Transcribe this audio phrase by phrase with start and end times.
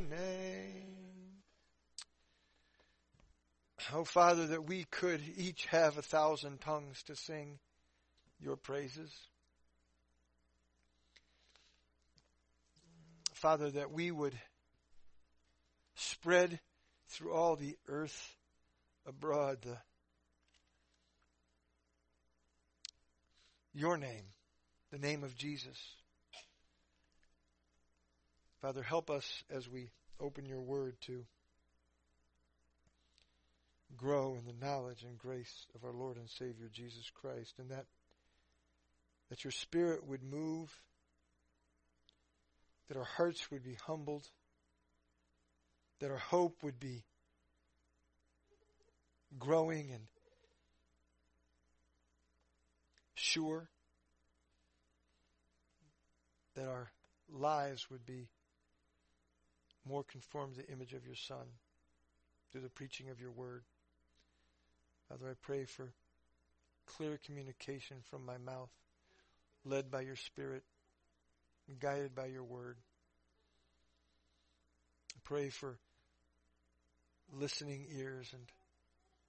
[0.00, 0.94] name.
[3.92, 7.58] Oh, Father, that we could each have a thousand tongues to sing
[8.40, 9.10] your praises.
[13.32, 14.34] Father, that we would
[15.94, 16.60] spread
[17.08, 18.36] through all the earth
[19.06, 19.76] abroad the,
[23.74, 24.24] your name,
[24.90, 25.78] the name of Jesus.
[28.64, 31.26] Father, help us as we open your word to
[33.94, 37.84] grow in the knowledge and grace of our Lord and Savior Jesus Christ, and that
[39.28, 40.70] that your spirit would move,
[42.88, 44.26] that our hearts would be humbled,
[46.00, 47.04] that our hope would be
[49.38, 50.04] growing and
[53.14, 53.68] sure,
[56.54, 56.90] that our
[57.30, 58.30] lives would be
[59.88, 61.46] more conformed to the image of your Son
[62.50, 63.62] through the preaching of your word.
[65.08, 65.92] Father, I pray for
[66.86, 68.70] clear communication from my mouth,
[69.64, 70.62] led by your Spirit,
[71.80, 72.76] guided by your word.
[75.16, 75.78] I pray for
[77.32, 78.42] listening ears and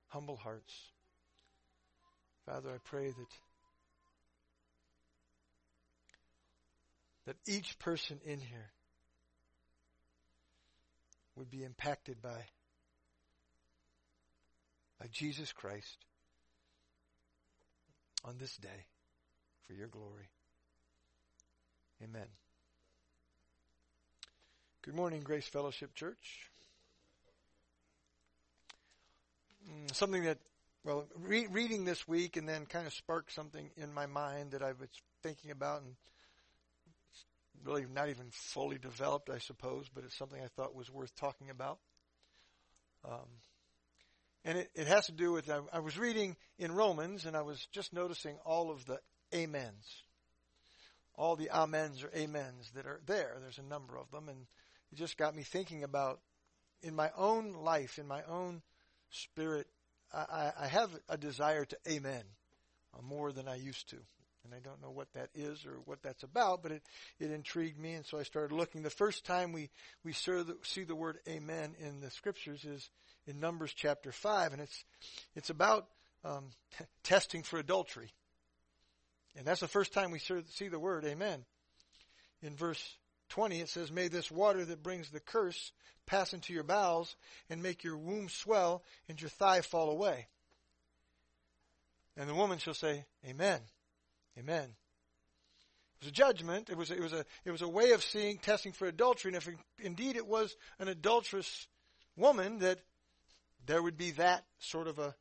[0.07, 0.73] humble hearts.
[2.45, 3.27] Father, I pray that
[7.25, 8.69] that each person in here
[11.35, 12.45] would be impacted by,
[14.99, 15.97] by Jesus Christ
[18.23, 18.85] on this day
[19.67, 20.29] for your glory.
[22.03, 22.27] Amen.
[24.81, 26.51] Good morning, Grace Fellowship Church.
[29.69, 30.37] Mm, something that,
[30.83, 34.61] well, re- reading this week and then kind of sparked something in my mind that
[34.61, 34.89] I was
[35.23, 35.95] thinking about and
[37.63, 41.49] really not even fully developed, I suppose, but it's something I thought was worth talking
[41.49, 41.79] about.
[43.03, 43.27] Um,
[44.43, 47.41] and it, it has to do with, I, I was reading in Romans and I
[47.41, 48.99] was just noticing all of the
[49.33, 50.03] amens.
[51.15, 53.37] All the amens or amens that are there.
[53.41, 54.29] There's a number of them.
[54.29, 54.45] And
[54.91, 56.19] it just got me thinking about
[56.83, 58.61] in my own life, in my own
[59.09, 59.67] spirit,
[60.13, 62.23] I, I have a desire to amen
[63.03, 63.97] more than I used to
[64.45, 66.83] and I don't know what that is or what that's about, but it,
[67.19, 68.83] it intrigued me, and so I started looking.
[68.83, 69.69] The first time we,
[70.03, 72.89] we see the word amen in the scriptures is
[73.27, 74.85] in Numbers chapter 5, and it's,
[75.35, 75.87] it's about
[76.23, 76.45] um,
[76.77, 78.11] t- testing for adultery.
[79.37, 81.43] And that's the first time we see the word amen.
[82.41, 82.95] In verse
[83.29, 85.71] 20, it says, May this water that brings the curse
[86.05, 87.15] pass into your bowels
[87.49, 90.27] and make your womb swell and your thigh fall away.
[92.15, 93.59] And the woman shall say, Amen.
[94.37, 94.63] Amen.
[96.01, 96.69] It was a judgment.
[96.69, 99.29] It was, it was, a, it was a way of seeing, testing for adultery.
[99.29, 101.67] And if indeed it was an adulterous
[102.17, 102.79] woman, that
[103.65, 105.15] there would be that sort of a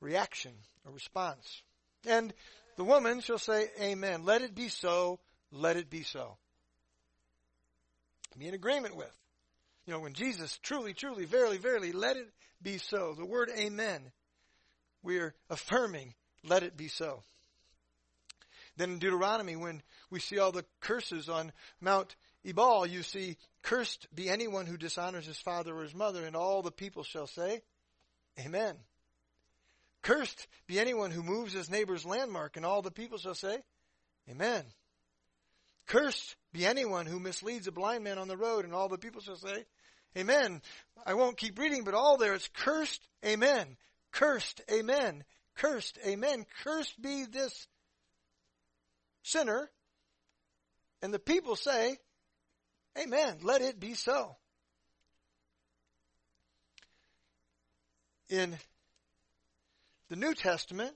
[0.00, 0.52] reaction,
[0.86, 1.62] a response.
[2.06, 2.32] And
[2.76, 4.24] the woman shall say, Amen.
[4.24, 5.18] Let it be so.
[5.50, 6.36] Let it be so.
[8.38, 9.12] Be in agreement with.
[9.86, 12.28] You know, when Jesus truly, truly, verily, verily, let it
[12.60, 13.14] be so.
[13.14, 14.00] The word Amen.
[15.02, 16.14] We are affirming,
[16.44, 17.22] let it be so.
[18.76, 22.14] Then in Deuteronomy, when we see all the curses on Mount
[22.44, 26.62] Ebal, you see, Cursed be anyone who dishonors his father or his mother, and all
[26.62, 27.62] the people shall say,
[28.38, 28.76] Amen.
[30.02, 33.58] Cursed be anyone who moves his neighbor's landmark, and all the people shall say,
[34.30, 34.62] Amen.
[35.86, 39.20] Cursed be anyone who misleads a blind man on the road, and all the people
[39.20, 39.64] shall say,
[40.16, 40.62] Amen.
[41.04, 43.76] I won't keep reading, but all there is cursed, Amen.
[44.12, 45.24] Cursed, Amen.
[45.56, 46.46] Cursed, Amen.
[46.62, 47.66] Cursed be this
[49.26, 49.70] sinner.
[51.02, 51.98] And the people say,
[52.98, 53.38] Amen.
[53.42, 54.36] Let it be so.
[58.30, 58.56] In
[60.08, 60.94] the New Testament,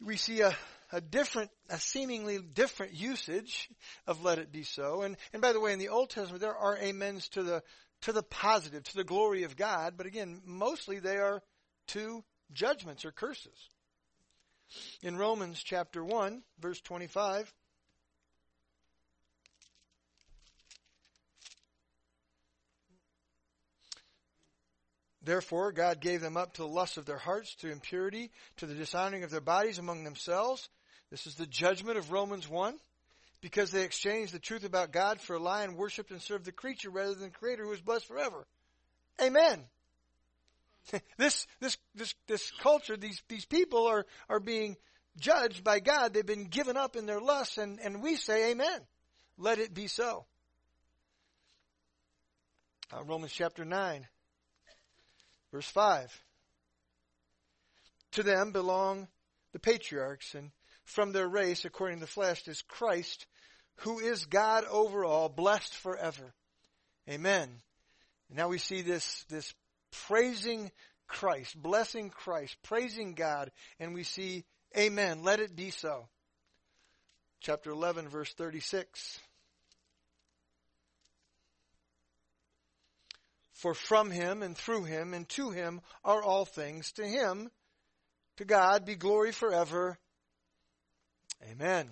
[0.00, 0.54] we see a,
[0.92, 3.68] a different, a seemingly different usage
[4.06, 5.02] of let it be so.
[5.02, 7.62] And, and by the way, in the Old Testament, there are amens to the,
[8.02, 9.94] to the positive, to the glory of God.
[9.96, 11.42] But again, mostly they are
[11.88, 13.69] to judgments or curses.
[15.02, 17.52] In Romans chapter 1, verse 25,
[25.22, 28.74] Therefore, God gave them up to the lust of their hearts, to impurity, to the
[28.74, 30.68] dishonoring of their bodies among themselves.
[31.10, 32.78] This is the judgment of Romans 1.
[33.42, 36.52] Because they exchanged the truth about God for a lie and worshiped and served the
[36.52, 38.46] creature rather than the Creator who is blessed forever.
[39.22, 39.64] Amen.
[41.18, 44.76] this, this, this, this culture, these, these people are, are being
[45.18, 46.12] judged by God.
[46.12, 48.80] They've been given up in their lusts and, and we say amen.
[49.38, 50.26] Let it be so.
[52.92, 54.06] Uh, Romans chapter 9,
[55.52, 56.24] verse 5.
[58.12, 59.06] To them belong
[59.52, 60.50] the patriarchs, and
[60.84, 63.26] from their race, according to the flesh, is Christ,
[63.76, 66.34] who is God over all, blessed forever.
[67.08, 67.48] Amen.
[68.28, 69.54] And now we see this, this
[70.06, 70.70] praising
[71.06, 74.44] Christ, blessing Christ, praising God, and we see,
[74.76, 76.08] Amen, let it be so.
[77.40, 79.18] Chapter 11, verse 36.
[83.52, 86.92] For from him and through him and to him are all things.
[86.92, 87.50] To him,
[88.36, 89.98] to God, be glory forever.
[91.50, 91.90] Amen.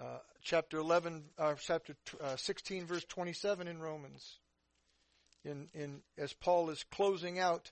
[0.00, 4.38] Uh, chapter 11, uh, chapter uh, 16, verse 27 in Romans.
[5.46, 7.70] In, in, as Paul is closing out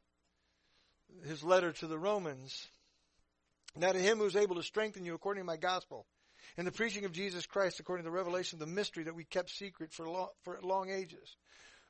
[1.27, 2.69] his letter to the Romans.
[3.77, 6.07] Now to him who is able to strengthen you according to my gospel
[6.57, 9.25] and the preaching of Jesus Christ according to the revelation of the mystery that we
[9.25, 11.37] kept secret for long, for long ages,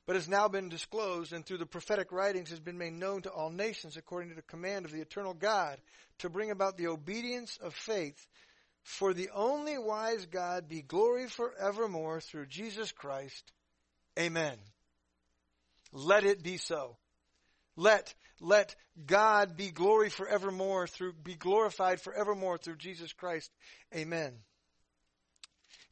[0.07, 3.31] but has now been disclosed and through the prophetic writings has been made known to
[3.31, 5.79] all nations according to the command of the eternal God
[6.19, 8.27] to bring about the obedience of faith.
[8.83, 13.53] For the only wise God be glory forevermore through Jesus Christ.
[14.19, 14.59] Amen.
[15.95, 16.97] Let it be so.
[17.77, 18.75] Let, let
[19.07, 23.51] God be glory forevermore through, be glorified forevermore through Jesus Christ.
[23.95, 24.33] Amen.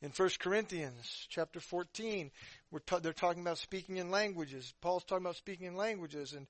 [0.00, 2.32] In 1 Corinthians chapter 14,
[2.84, 4.74] ta- they're talking about speaking in languages.
[4.80, 6.48] Paul's talking about speaking in languages, and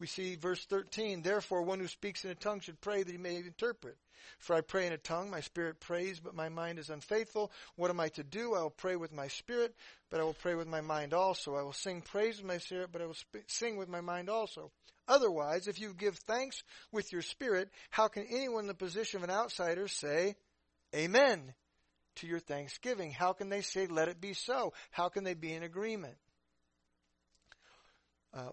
[0.00, 3.18] we see verse 13, Therefore one who speaks in a tongue should pray that he
[3.18, 3.96] may interpret.
[4.38, 7.52] For I pray in a tongue, my spirit prays, but my mind is unfaithful.
[7.76, 8.54] What am I to do?
[8.54, 9.74] I will pray with my spirit,
[10.10, 11.54] but I will pray with my mind also.
[11.54, 14.28] I will sing praise with my spirit, but I will sp- sing with my mind
[14.28, 14.70] also.
[15.06, 16.62] Otherwise, if you give thanks
[16.92, 20.36] with your spirit, how can anyone in the position of an outsider say,
[20.94, 21.54] Amen
[22.16, 23.10] to your thanksgiving?
[23.10, 24.74] How can they say, Let it be so?
[24.90, 26.16] How can they be in agreement?
[28.34, 28.50] Uh,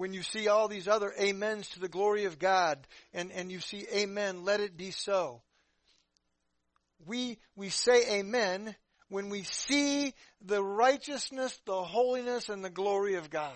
[0.00, 2.78] when you see all these other amens to the glory of God
[3.12, 5.42] and, and you see amen, let it be so.
[7.06, 8.74] We, we say amen
[9.10, 13.52] when we see the righteousness, the holiness, and the glory of God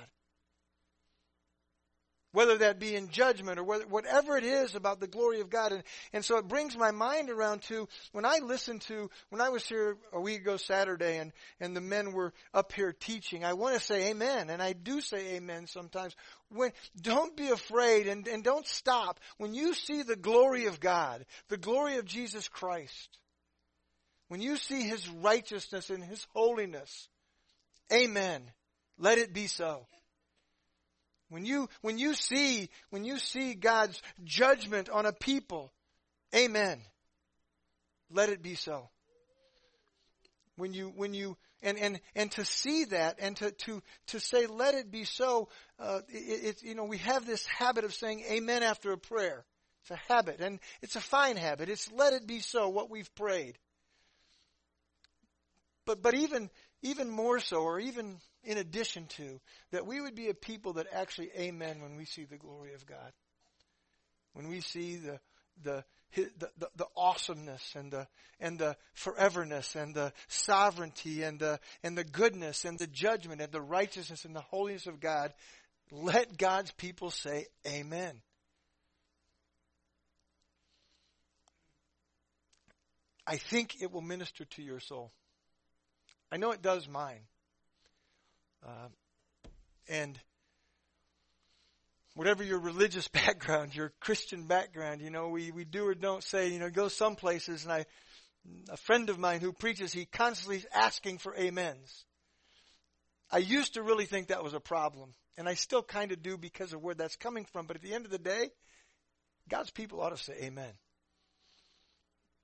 [2.34, 5.70] whether that be in judgment or whether, whatever it is about the glory of God.
[5.70, 9.50] And, and so it brings my mind around to when I listened to, when I
[9.50, 13.52] was here a week ago Saturday and, and the men were up here teaching, I
[13.52, 14.50] want to say amen.
[14.50, 16.16] And I do say amen sometimes.
[16.50, 19.20] When, don't be afraid and, and don't stop.
[19.38, 23.16] When you see the glory of God, the glory of Jesus Christ,
[24.26, 27.08] when you see His righteousness and His holiness,
[27.92, 28.50] amen.
[28.98, 29.87] Let it be so.
[31.34, 35.72] When you, when you see, when you see God's judgment on a people,
[36.32, 36.81] amen.
[38.08, 38.88] Let it be so.
[40.54, 44.46] When you, when you, and, and, and to see that and to, to, to say,
[44.46, 45.48] let it be so,
[45.81, 49.44] uh, it, it, you know, we have this habit of saying amen after a prayer.
[49.82, 51.69] It's a habit and it's a fine habit.
[51.69, 53.58] It's let it be so, what we've prayed.
[55.84, 56.48] But, but even,
[56.82, 59.41] even more so, or even in addition to,
[59.73, 62.87] that we would be a people that actually amen when we see the glory of
[62.87, 63.12] God.
[64.33, 65.21] When we see the,
[65.62, 68.07] the, the, the, the, awesomeness and the,
[68.40, 73.52] and the foreverness and the sovereignty and the, and the goodness and the judgment and
[73.52, 75.33] the righteousness and the holiness of God,
[75.90, 78.21] let God's people say amen.
[83.26, 85.11] I think it will minister to your soul.
[86.30, 87.21] I know it does mine.
[88.64, 88.88] Uh,
[89.88, 90.18] and
[92.14, 96.49] whatever your religious background, your Christian background, you know, we, we do or don't say,
[96.49, 97.87] you know, go some places and I,
[98.71, 102.04] a friend of mine who preaches, he constantly is asking for amens.
[103.30, 106.37] I used to really think that was a problem, and I still kind of do
[106.37, 108.50] because of where that's coming from, but at the end of the day,
[109.49, 110.73] God's people ought to say amen.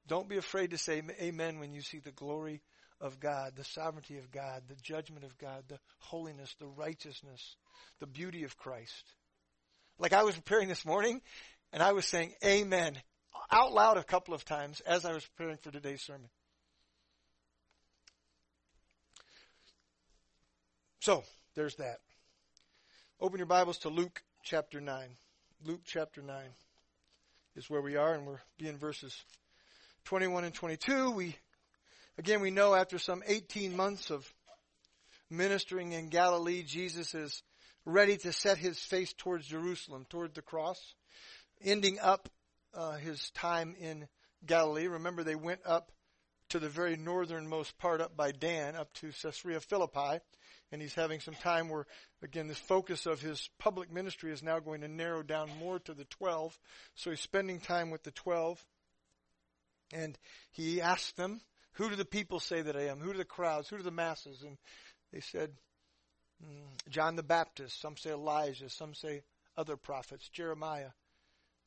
[0.07, 2.63] Don't be afraid to say amen when you see the glory
[3.01, 7.57] of God, the sovereignty of God, the judgment of God, the holiness, the righteousness,
[7.99, 9.15] the beauty of Christ.
[9.99, 11.21] Like I was preparing this morning
[11.73, 12.99] and I was saying amen
[13.51, 16.29] out loud a couple of times as I was preparing for today's sermon.
[21.01, 21.99] So, there's that.
[23.21, 25.09] Open your Bibles to Luke chapter 9.
[25.65, 26.37] Luke chapter 9
[27.57, 29.25] is where we are, and we're being verses
[30.05, 31.11] 21 and 22.
[31.11, 31.37] We
[32.21, 34.31] Again, we know after some 18 months of
[35.31, 37.43] ministering in Galilee, Jesus is
[37.87, 40.79] ready to set his face towards Jerusalem, toward the cross,
[41.63, 42.29] ending up
[42.75, 44.07] uh, his time in
[44.45, 44.87] Galilee.
[44.87, 45.93] Remember, they went up
[46.51, 50.21] to the very northernmost part up by Dan, up to Caesarea Philippi.
[50.71, 51.87] And he's having some time where,
[52.23, 55.95] again, the focus of his public ministry is now going to narrow down more to
[55.95, 56.59] the 12.
[56.97, 58.63] So he's spending time with the 12.
[59.95, 60.19] And
[60.51, 61.41] he asks them,
[61.75, 62.99] Who do the people say that I am?
[62.99, 63.69] Who do the crowds?
[63.69, 64.43] Who do the masses?
[64.43, 64.57] And
[65.13, 65.51] they said,
[66.45, 67.81] mm, John the Baptist.
[67.81, 68.69] Some say Elijah.
[68.69, 69.23] Some say
[69.57, 70.91] other prophets, Jeremiah.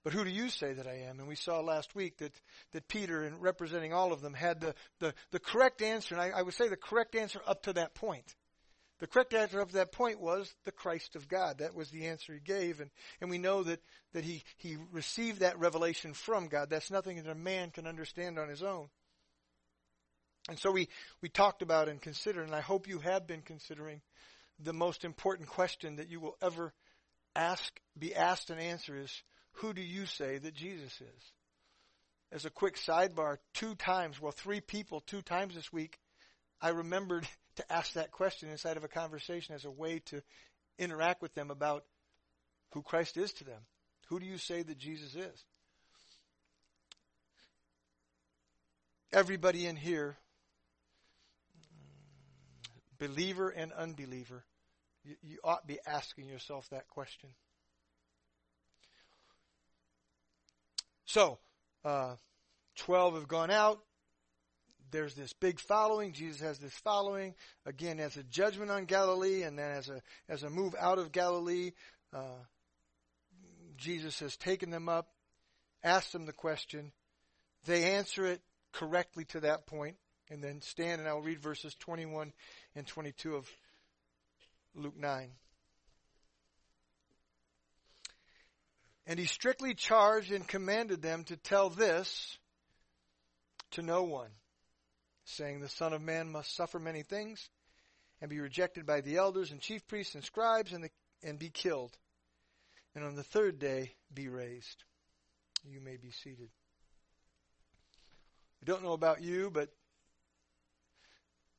[0.04, 1.20] But who do you say that I am?
[1.20, 2.34] And we saw last week that,
[2.74, 6.40] that Peter, in representing all of them, had the, the, the correct answer, and I,
[6.40, 8.36] I would say the correct answer up to that point.
[9.00, 11.60] The correct answer up to that point was the Christ of God.
[11.60, 12.90] That was the answer he gave, and,
[13.22, 13.80] and we know that,
[14.14, 16.70] that he, he received that revelation from God.
[16.70, 18.90] That's nothing that a man can understand on his own.
[20.50, 20.90] And so we,
[21.22, 24.02] we talked about and considered, and I hope you have been considering
[24.60, 26.74] the most important question that you will ever
[27.36, 29.24] ask, be asked and answer is,
[29.58, 31.32] who do you say that Jesus is?
[32.32, 36.00] As a quick sidebar, two times, well, three people, two times this week,
[36.62, 40.22] I remembered to ask that question inside of a conversation as a way to
[40.80, 41.86] interact with them about
[42.74, 43.62] who Christ is to them.
[44.08, 45.46] Who do you say that Jesus is?
[49.12, 50.18] Everybody in here,
[53.00, 54.44] believer and unbeliever,
[55.04, 57.30] you, you ought to be asking yourself that question.
[61.06, 61.38] So,
[61.84, 62.16] uh,
[62.78, 63.80] 12 have gone out.
[64.92, 66.14] There's this big following.
[66.14, 67.36] Jesus has this following.
[67.66, 71.12] Again, as a judgment on Galilee and then as a, as a move out of
[71.12, 71.72] Galilee,
[72.14, 72.44] uh,
[73.78, 75.08] Jesus has taken them up,
[75.84, 76.92] asked them the question.
[77.66, 79.96] They answer it correctly to that point,
[80.30, 82.34] and then stand and I'll read verses 21
[82.76, 83.50] and 22 of
[84.76, 85.30] Luke 9.
[89.06, 92.38] And he strictly charged and commanded them to tell this
[93.72, 94.30] to no one,
[95.26, 97.50] saying, The Son of Man must suffer many things
[98.22, 100.90] and be rejected by the elders and chief priests and scribes and, the,
[101.22, 101.92] and be killed,
[102.96, 104.84] and on the third day be raised.
[105.70, 106.50] You may be seated.
[108.62, 109.70] I don't know about you, but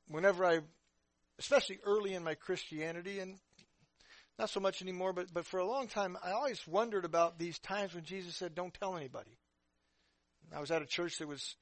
[0.08, 0.60] whenever I,
[1.38, 3.38] especially early in my Christianity, and
[4.38, 7.58] not so much anymore, but, but for a long time, I always wondered about these
[7.58, 9.36] times when Jesus said, don't tell anybody.
[10.54, 11.56] I was at a church that was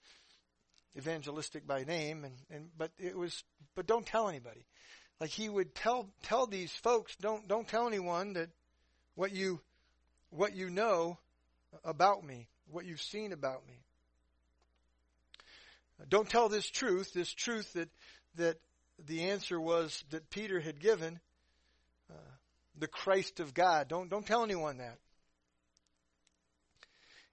[0.97, 3.43] evangelistic by name, and, and but it was,
[3.75, 4.67] but don't tell anybody.
[5.21, 8.51] Like he would tell tell these folks, don't don't tell anyone that
[9.15, 9.61] what you
[10.31, 11.19] what you know
[11.85, 13.75] about me, what you've seen about me.
[16.09, 17.89] Don't tell this truth, this truth that
[18.37, 18.59] that
[19.07, 21.21] the answer was that Peter had given
[22.79, 23.89] the Christ of God.
[23.89, 24.99] Don't don't tell anyone that.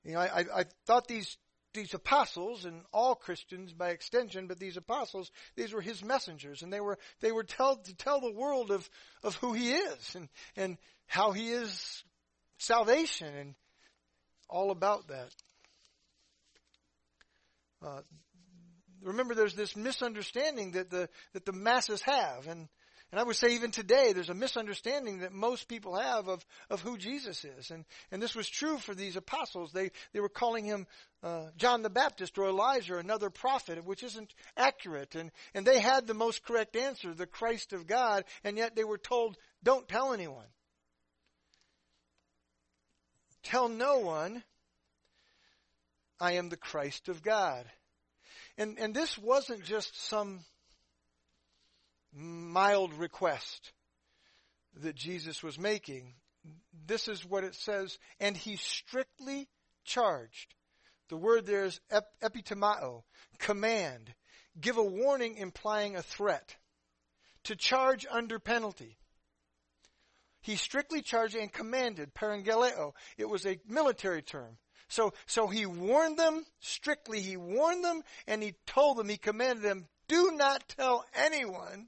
[0.03, 1.37] You know, I, I, I thought these
[1.73, 6.73] these apostles and all Christians by extension, but these apostles, these were his messengers, and
[6.73, 8.89] they were they were told to tell the world of
[9.23, 12.03] of who he is and and how he is
[12.57, 13.55] salvation and
[14.49, 15.29] all about that.
[17.81, 18.01] Uh,
[19.03, 22.67] remember, there's this misunderstanding that the that the masses have, and
[23.11, 26.81] and I would say even today, there's a misunderstanding that most people have of, of
[26.81, 27.71] who Jesus is.
[27.71, 29.71] And, and this was true for these apostles.
[29.71, 30.85] They, they were calling him
[31.23, 35.15] uh, John the Baptist or Elijah or another prophet, which isn't accurate.
[35.15, 38.83] And, and they had the most correct answer, the Christ of God, and yet they
[38.83, 40.45] were told, don't tell anyone.
[43.41, 44.43] Tell no one
[46.19, 47.65] I am the Christ of God.
[48.59, 50.41] And, and this wasn't just some
[52.13, 53.71] mild request
[54.81, 56.13] that Jesus was making.
[56.85, 59.47] This is what it says, and he strictly
[59.85, 60.55] charged.
[61.07, 62.11] The word there is ep-
[63.37, 64.13] command,
[64.59, 66.57] give a warning implying a threat,
[67.45, 68.97] to charge under penalty.
[70.41, 72.91] He strictly charged and commanded, parangeleo.
[73.17, 74.57] It was a military term.
[74.89, 77.21] So, so he warned them strictly.
[77.21, 81.87] He warned them and he told them, he commanded them, do not tell anyone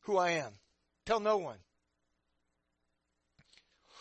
[0.00, 0.52] who I am.
[1.06, 1.56] Tell no one.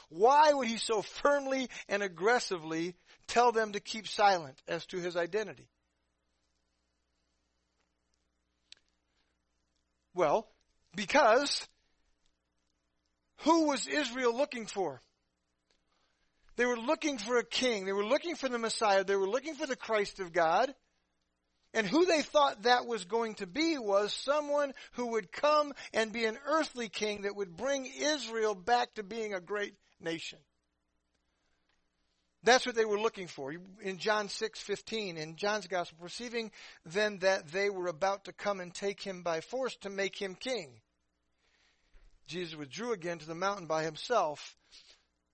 [0.10, 2.96] Why would he so firmly and aggressively
[3.28, 5.70] tell them to keep silent as to his identity?
[10.14, 10.50] Well,
[10.96, 11.68] because
[13.44, 15.02] who was Israel looking for?
[16.60, 17.86] They were looking for a king.
[17.86, 19.06] They were looking for the Messiah.
[19.06, 20.76] They were looking for the Christ of God.
[21.74, 26.12] And who they thought that was going to be was someone who would come and
[26.12, 30.38] be an earthly king that would bring Israel back to being a great nation.
[32.44, 33.54] That's what they were looking for.
[33.82, 36.52] In John 6:15 in John's gospel, perceiving
[36.84, 40.36] then that they were about to come and take him by force to make him
[40.36, 40.82] king.
[42.28, 44.58] Jesus withdrew again to the mountain by himself.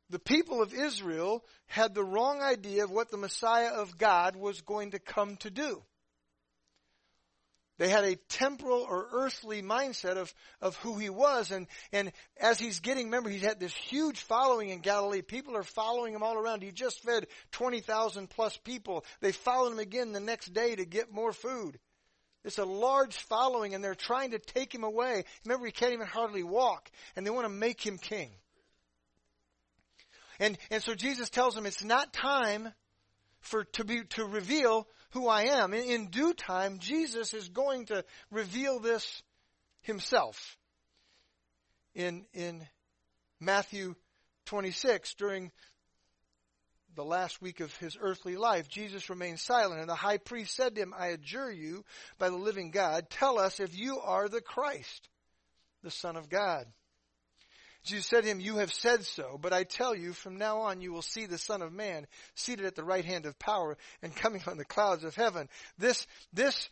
[0.10, 4.62] The people of Israel had the wrong idea of what the Messiah of God was
[4.62, 5.82] going to come to do.
[7.78, 11.52] They had a temporal or earthly mindset of, of who he was.
[11.52, 15.22] And, and as he's getting, remember, he's had this huge following in Galilee.
[15.22, 16.64] People are following him all around.
[16.64, 19.04] He just fed 20,000 plus people.
[19.20, 21.78] They followed him again the next day to get more food.
[22.46, 25.26] It's a large following and they're trying to take him away.
[25.44, 28.30] Remember, he can't even hardly walk and they want to make him king.
[30.40, 32.74] And, and so Jesus tells them it's not time
[33.40, 35.74] for, to be, to reveal who I am.
[35.74, 39.24] In, in due time, Jesus is going to reveal this
[39.82, 40.58] himself.
[41.94, 42.68] In, in
[43.40, 43.96] Matthew
[44.46, 45.52] 26, during
[46.96, 50.76] the last week of his earthly life, Jesus remained silent, and the high priest said
[50.76, 51.84] to him, I adjure you
[52.18, 55.10] by the living God, tell us if you are the Christ,
[55.84, 56.66] the Son of God.
[57.86, 60.82] Jesus said to him, You have said so, but I tell you, from now on
[60.82, 64.16] you will see the Son of Man seated at the right hand of power and
[64.16, 65.48] coming on the clouds of heaven.
[65.78, 66.70] This, this,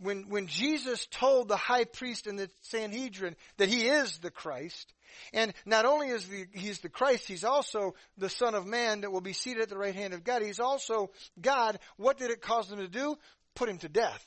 [0.00, 4.92] when, when Jesus told the high priest in the Sanhedrin that he is the Christ,
[5.32, 9.12] and not only is the, he's the Christ, he's also the Son of Man that
[9.12, 10.42] will be seated at the right hand of God.
[10.42, 11.10] He's also
[11.40, 11.78] God.
[11.96, 13.16] What did it cause them to do?
[13.54, 14.24] Put him to death.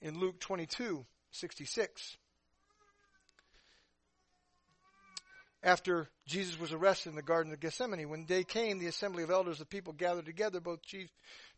[0.00, 2.16] In Luke 22, 66.
[5.62, 8.08] After Jesus was arrested in the Garden of Gethsemane.
[8.08, 11.08] When day came, the assembly of elders of the people gathered together, both chief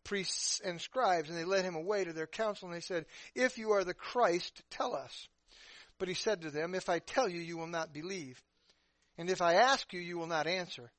[0.04, 3.56] priests and scribes, and they led him away to their council, and they said, If
[3.56, 5.28] you are the Christ, tell us.
[5.98, 8.42] But he said to them, If I tell you, you will not believe.
[9.16, 10.90] And if I ask you, you will not answer.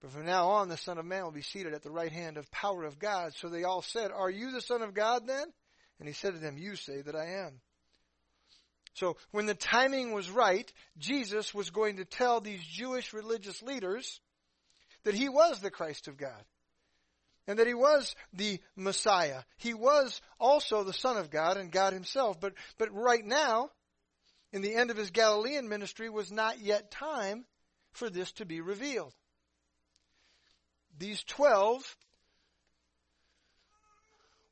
[0.00, 2.38] But from now on, the Son of Man will be seated at the right hand
[2.38, 3.34] of power of God.
[3.36, 5.44] So they all said, Are you the Son of God then?
[5.98, 7.60] And he said to them, You say that I am.
[8.94, 14.20] So when the timing was right, Jesus was going to tell these Jewish religious leaders
[15.04, 16.44] that he was the Christ of God.
[17.46, 19.42] And that he was the Messiah.
[19.56, 22.38] He was also the Son of God and God himself.
[22.40, 23.70] But, but right now,
[24.52, 27.44] in the end of his Galilean ministry, was not yet time
[27.92, 29.14] for this to be revealed.
[30.98, 31.96] These twelve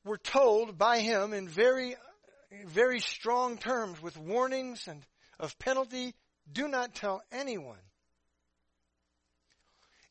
[0.04, 1.94] were told by him in very
[2.66, 5.04] very strong terms with warnings and
[5.38, 6.14] of penalty.
[6.50, 7.78] Do not tell anyone.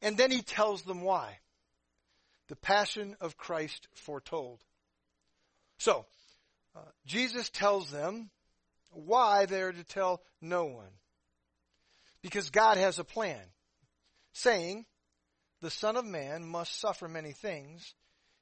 [0.01, 1.39] And then he tells them why.
[2.47, 4.59] The passion of Christ foretold.
[5.79, 6.05] So,
[6.75, 8.29] uh, Jesus tells them
[8.91, 10.91] why they are to tell no one.
[12.21, 13.41] Because God has a plan,
[14.33, 14.85] saying,
[15.61, 17.93] The Son of Man must suffer many things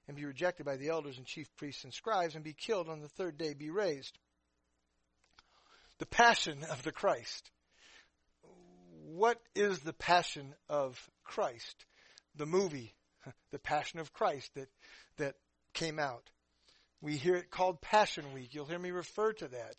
[0.08, 3.02] and be rejected by the elders and chief priests and scribes and be killed on
[3.02, 4.18] the third day be raised.
[6.00, 7.50] The passion of the Christ.
[9.08, 11.86] What is the passion of Christ?
[12.36, 12.94] The movie,
[13.52, 14.70] The Passion of Christ that,
[15.18, 15.36] that
[15.74, 16.30] came out.
[17.02, 18.54] We hear it called Passion Week.
[18.54, 19.76] You'll hear me refer to that.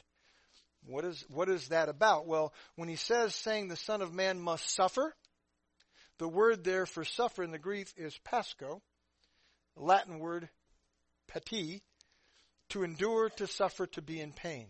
[0.87, 2.27] What is, what is that about?
[2.27, 5.15] Well, when he says saying the Son of Man must suffer,
[6.19, 8.17] the word there for suffer in the Greek is
[9.77, 10.49] Latin word
[11.29, 11.83] pati,
[12.71, 14.67] to endure, to suffer, to be in pain.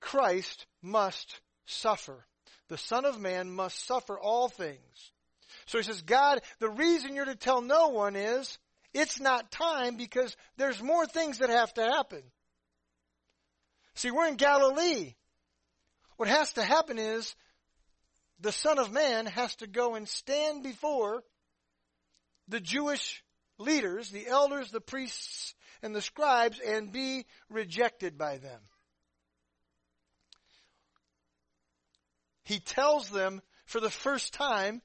[0.00, 2.26] Christ must suffer.
[2.68, 5.12] The Son of Man must suffer all things.
[5.66, 8.58] So he says, God, the reason you're to tell no one is
[8.92, 12.22] it's not time because there's more things that have to happen.
[13.94, 15.14] See, we're in Galilee.
[16.16, 17.34] What has to happen is
[18.40, 21.22] the Son of Man has to go and stand before
[22.48, 23.22] the Jewish
[23.60, 28.60] leaders, the elders, the priests, and the scribes, and be rejected by them.
[32.44, 34.82] He tells them for the first time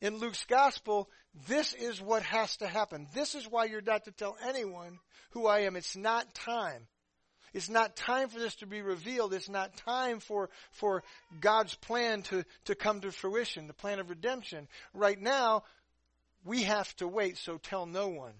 [0.00, 1.10] in Luke's gospel,
[1.48, 3.06] this is what has to happen.
[3.14, 4.98] This is why you're not to tell anyone
[5.30, 5.76] who I am.
[5.76, 6.86] It's not time.
[7.54, 9.34] It's not time for this to be revealed.
[9.34, 11.04] It's not time for, for
[11.40, 14.68] God's plan to, to come to fruition, the plan of redemption.
[14.94, 15.64] Right now,
[16.44, 18.34] we have to wait, so tell no one.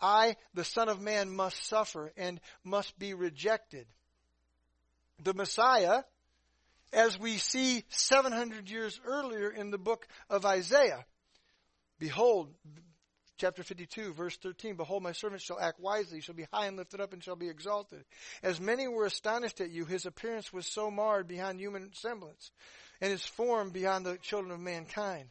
[0.00, 3.86] I, the Son of Man, must suffer and must be rejected.
[5.22, 6.02] The Messiah,
[6.92, 11.04] as we see 700 years earlier in the book of Isaiah,
[11.98, 12.54] behold,
[13.36, 17.00] chapter 52, verse 13, Behold, my servant shall act wisely, shall be high and lifted
[17.00, 18.04] up, and shall be exalted.
[18.42, 22.50] As many were astonished at you, his appearance was so marred beyond human semblance,
[23.00, 25.28] and his form beyond the children of mankind.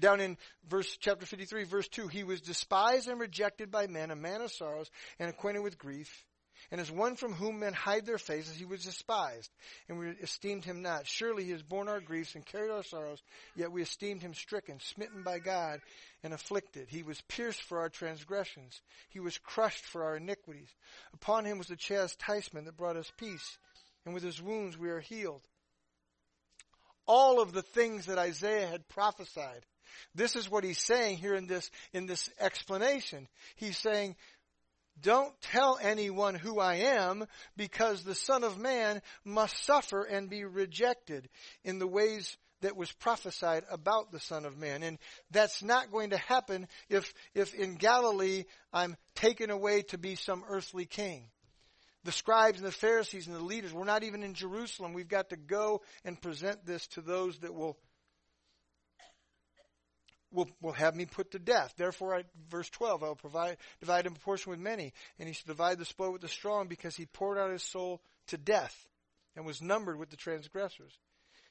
[0.00, 0.36] Down in
[0.68, 4.50] verse chapter 53, verse 2, he was despised and rejected by men, a man of
[4.50, 6.24] sorrows and acquainted with grief.
[6.70, 9.50] And as one from whom men hide their faces, he was despised,
[9.88, 11.06] and we esteemed him not.
[11.06, 13.22] Surely he has borne our griefs and carried our sorrows,
[13.56, 15.80] yet we esteemed him stricken, smitten by God,
[16.22, 16.88] and afflicted.
[16.88, 18.80] He was pierced for our transgressions.
[19.08, 20.68] He was crushed for our iniquities.
[21.14, 23.58] Upon him was the chastisement that brought us peace,
[24.04, 25.42] and with his wounds we are healed.
[27.06, 29.64] All of the things that Isaiah had prophesied.
[30.14, 33.28] This is what he's saying here in this, in this explanation.
[33.56, 34.16] He's saying,
[35.00, 37.24] don't tell anyone who I am
[37.56, 41.28] because the Son of Man must suffer and be rejected
[41.64, 44.82] in the ways that was prophesied about the Son of Man.
[44.82, 44.98] And
[45.30, 50.44] that's not going to happen if, if in Galilee I'm taken away to be some
[50.48, 51.24] earthly king.
[52.04, 54.94] The scribes and the Pharisees and the leaders, we're not even in Jerusalem.
[54.94, 57.76] We've got to go and present this to those that will
[60.32, 61.74] will, will have me put to death.
[61.76, 64.92] Therefore, I, verse 12, I will provide, divide in proportion with many.
[65.18, 68.00] And he shall divide the spoil with the strong because he poured out his soul
[68.28, 68.74] to death
[69.36, 70.92] and was numbered with the transgressors.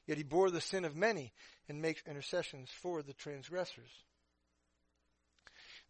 [0.07, 1.33] Yet he bore the sin of many
[1.67, 3.91] and makes intercessions for the transgressors.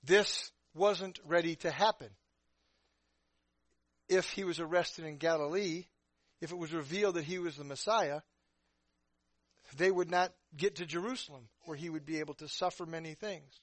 [0.04, 2.10] This wasn't ready to happen.
[4.08, 5.86] If he was arrested in Galilee,
[6.42, 8.22] if it was revealed that he was the Messiah,
[9.78, 13.60] they would not get to Jerusalem where he would be able to suffer many things.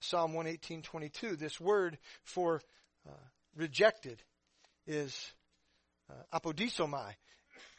[0.00, 2.62] Psalm 118:22 this word for
[3.08, 3.12] uh,
[3.54, 4.22] rejected
[4.86, 5.32] is
[6.08, 7.14] uh, apodisomai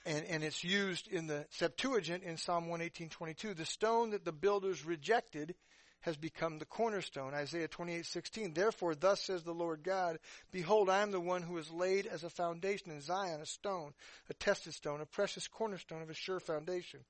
[0.05, 4.85] and, and it's used in the Septuagint in Psalm 118:22 the stone that the builders
[4.85, 5.55] rejected
[6.01, 7.33] has become the cornerstone.
[7.33, 8.53] Isaiah 28:16.
[8.53, 10.19] Therefore, thus says the Lord God,
[10.51, 13.93] Behold, I am the one who is laid as a foundation in Zion, a stone,
[14.29, 17.01] a tested stone, a precious cornerstone of a sure foundation.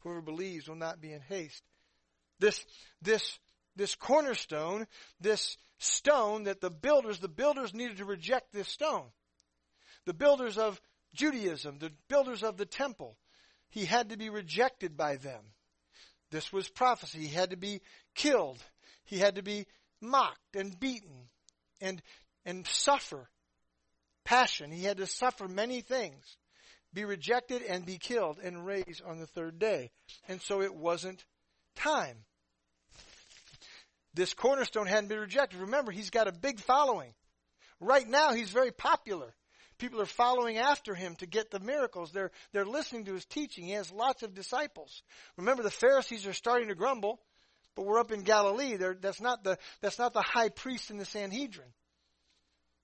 [0.00, 1.64] Whoever believes will not be in haste.
[2.38, 2.64] This,
[3.02, 3.38] this,
[3.74, 4.86] this cornerstone,
[5.20, 9.06] this stone that the builders, the builders needed to reject this stone.
[10.04, 10.80] The builders of
[11.14, 13.16] Judaism, the builders of the temple,
[13.70, 15.42] he had to be rejected by them.
[16.30, 17.20] This was prophecy.
[17.20, 17.80] He had to be
[18.14, 18.62] killed.
[19.04, 19.66] He had to be
[20.00, 21.28] mocked and beaten
[21.80, 22.02] and,
[22.44, 23.28] and suffer
[24.24, 24.70] passion.
[24.70, 26.36] He had to suffer many things,
[26.92, 29.90] be rejected and be killed and raised on the third day.
[30.28, 31.24] And so it wasn't
[31.76, 32.24] time.
[34.14, 35.60] This cornerstone hadn't been rejected.
[35.60, 37.14] Remember, he's got a big following.
[37.80, 39.34] Right now, he's very popular.
[39.78, 42.10] People are following after him to get the miracles.
[42.10, 43.64] They're, they're listening to his teaching.
[43.64, 45.02] He has lots of disciples.
[45.36, 47.20] Remember, the Pharisees are starting to grumble,
[47.76, 48.76] but we're up in Galilee.
[48.76, 51.68] They're, that's, not the, that's not the high priest in the Sanhedrin.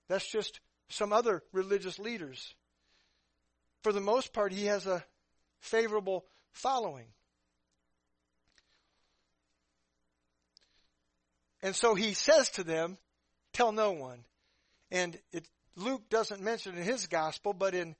[0.07, 2.53] That's just some other religious leaders.
[3.83, 5.03] For the most part, he has a
[5.59, 7.07] favorable following.
[11.61, 12.97] And so he says to them,
[13.51, 14.19] Tell no one.
[14.91, 17.95] And it Luke doesn't mention in his gospel, but in,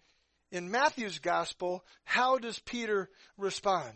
[0.52, 3.94] in Matthew's gospel, how does Peter respond?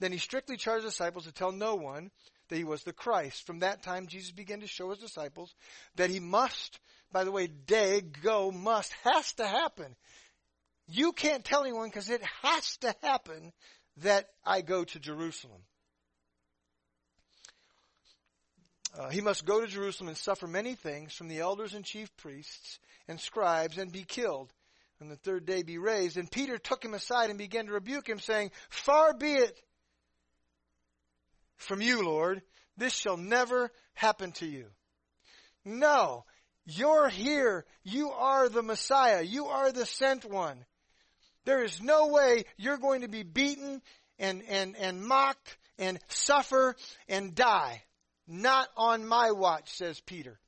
[0.00, 2.10] Then he strictly charged the disciples to tell no one
[2.48, 3.46] that he was the Christ.
[3.46, 5.54] From that time, Jesus began to show his disciples
[5.96, 6.78] that he must,
[7.12, 9.96] by the way, day, go, must, has to happen.
[10.88, 13.52] You can't tell anyone because it has to happen
[13.98, 15.62] that I go to Jerusalem.
[18.98, 22.14] Uh, he must go to Jerusalem and suffer many things from the elders and chief
[22.16, 22.78] priests
[23.08, 24.50] and scribes and be killed,
[25.00, 26.16] and the third day be raised.
[26.16, 29.60] And Peter took him aside and began to rebuke him, saying, Far be it
[31.56, 32.40] from you, Lord.
[32.78, 34.66] This shall never happen to you.
[35.64, 36.24] No,
[36.64, 37.64] you're here.
[37.82, 39.22] You are the Messiah.
[39.22, 40.64] You are the sent one.
[41.44, 43.82] There is no way you're going to be beaten
[44.18, 46.76] and, and, and mocked and suffer
[47.08, 47.82] and die.
[48.26, 50.38] Not on my watch, says Peter.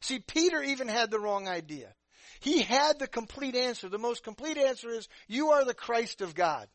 [0.00, 1.94] See, Peter even had the wrong idea.
[2.40, 3.88] He had the complete answer.
[3.88, 6.68] The most complete answer is, you are the Christ of God.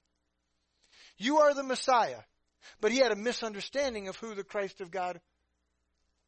[1.17, 2.21] You are the Messiah.
[2.81, 5.19] But he had a misunderstanding of who the Christ of God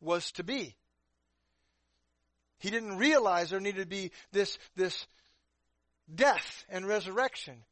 [0.01, 0.75] was to be.
[2.59, 5.07] He didn't realize there needed to be this, this
[6.13, 7.63] death and resurrection.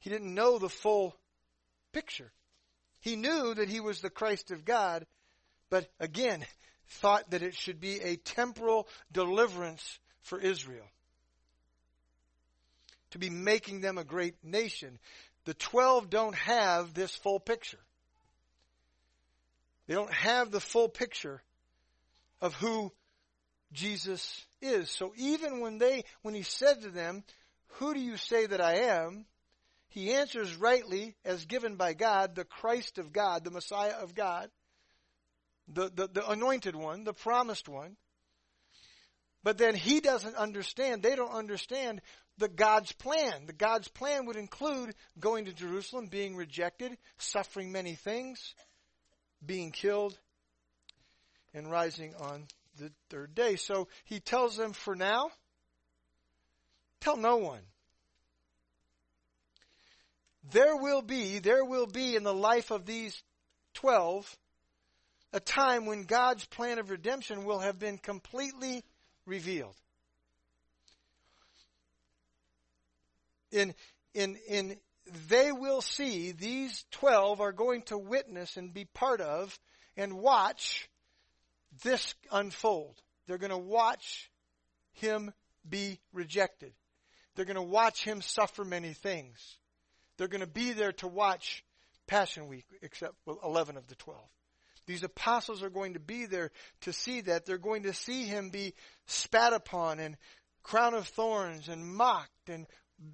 [0.00, 1.16] He didn't know the full
[1.92, 2.32] picture.
[3.04, 5.04] He knew that he was the Christ of God,
[5.68, 6.42] but again,
[6.88, 10.86] thought that it should be a temporal deliverance for Israel.
[13.10, 14.98] To be making them a great nation.
[15.44, 17.78] The twelve don't have this full picture.
[19.86, 21.42] They don't have the full picture
[22.40, 22.90] of who
[23.74, 24.88] Jesus is.
[24.88, 27.22] So even when they, when he said to them,
[27.66, 29.26] who do you say that I am?
[29.94, 34.50] He answers rightly as given by God, the Christ of God, the Messiah of God,
[35.68, 37.96] the, the, the anointed one, the promised one.
[39.44, 42.00] But then he doesn't understand, they don't understand
[42.38, 43.46] the God's plan.
[43.46, 48.56] The God's plan would include going to Jerusalem, being rejected, suffering many things,
[49.46, 50.18] being killed,
[51.54, 53.54] and rising on the third day.
[53.54, 55.30] So he tells them for now,
[57.00, 57.62] tell no one.
[60.52, 63.22] There will be, there will be in the life of these
[63.72, 64.36] twelve
[65.34, 68.84] a time when God's plan of redemption will have been completely
[69.26, 69.74] revealed.
[73.50, 73.74] In,
[74.14, 74.76] in, in,
[75.28, 79.58] they will see, these 12 are going to witness and be part of
[79.96, 80.88] and watch
[81.82, 82.94] this unfold.
[83.26, 84.30] They're going to watch
[84.92, 85.32] him
[85.68, 86.72] be rejected.
[87.34, 89.58] They're going to watch him suffer many things.
[90.16, 91.64] They're going to be there to watch
[92.06, 94.20] Passion Week, except 11 of the 12.
[94.86, 96.50] These apostles are going to be there
[96.82, 97.46] to see that.
[97.46, 98.74] They're going to see him be
[99.06, 100.16] spat upon and
[100.62, 102.66] crown of thorns and mocked and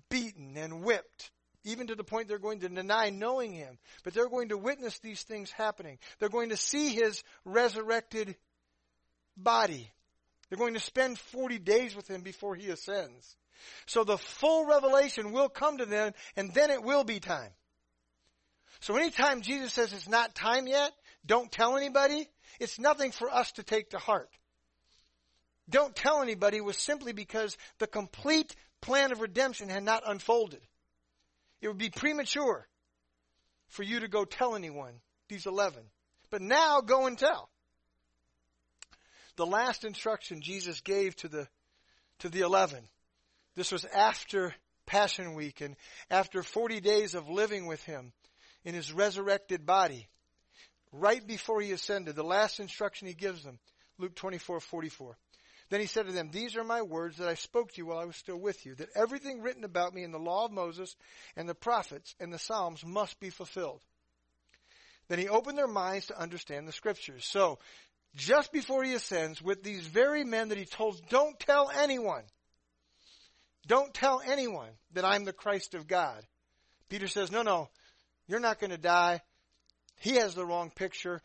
[0.09, 1.31] beaten and whipped.
[1.65, 3.79] Even to the point they're going to deny knowing him.
[4.03, 5.99] But they're going to witness these things happening.
[6.19, 8.35] They're going to see his resurrected
[9.37, 9.91] body.
[10.49, 13.37] They're going to spend 40 days with him before he ascends.
[13.87, 17.51] So the full revelation will come to them and then it will be time.
[18.81, 20.93] So anytime Jesus says it's not time yet,
[21.27, 24.31] don't tell anybody, it's nothing for us to take to heart.
[25.69, 30.61] Don't tell anybody was simply because the complete plan of redemption had not unfolded.
[31.61, 32.67] It would be premature
[33.69, 34.95] for you to go tell anyone,
[35.29, 35.83] these 11.
[36.31, 37.51] But now go and tell.
[39.37, 41.49] The last instruction Jesus gave to the,
[42.21, 42.81] to the 11,
[43.57, 44.55] this was after
[44.87, 45.77] Passion Week and
[46.11, 48.13] after 40 days of living with Him
[48.65, 50.09] in His resurrected body
[50.93, 53.59] right before he ascended, the last instruction he gives them,
[53.99, 55.17] Luke 24, 44.
[55.69, 57.99] Then he said to them, These are my words that I spoke to you while
[57.99, 60.97] I was still with you, that everything written about me in the law of Moses
[61.37, 63.81] and the prophets and the Psalms must be fulfilled.
[65.09, 67.25] Then he opened their minds to understand the scriptures.
[67.25, 67.59] So,
[68.17, 72.25] just before he ascends, with these very men that he told, Don't tell anyone.
[73.67, 76.25] Don't tell anyone that I'm the Christ of God.
[76.89, 77.69] Peter says, No, no,
[78.27, 79.21] you're not going to die.
[79.99, 81.23] He has the wrong picture.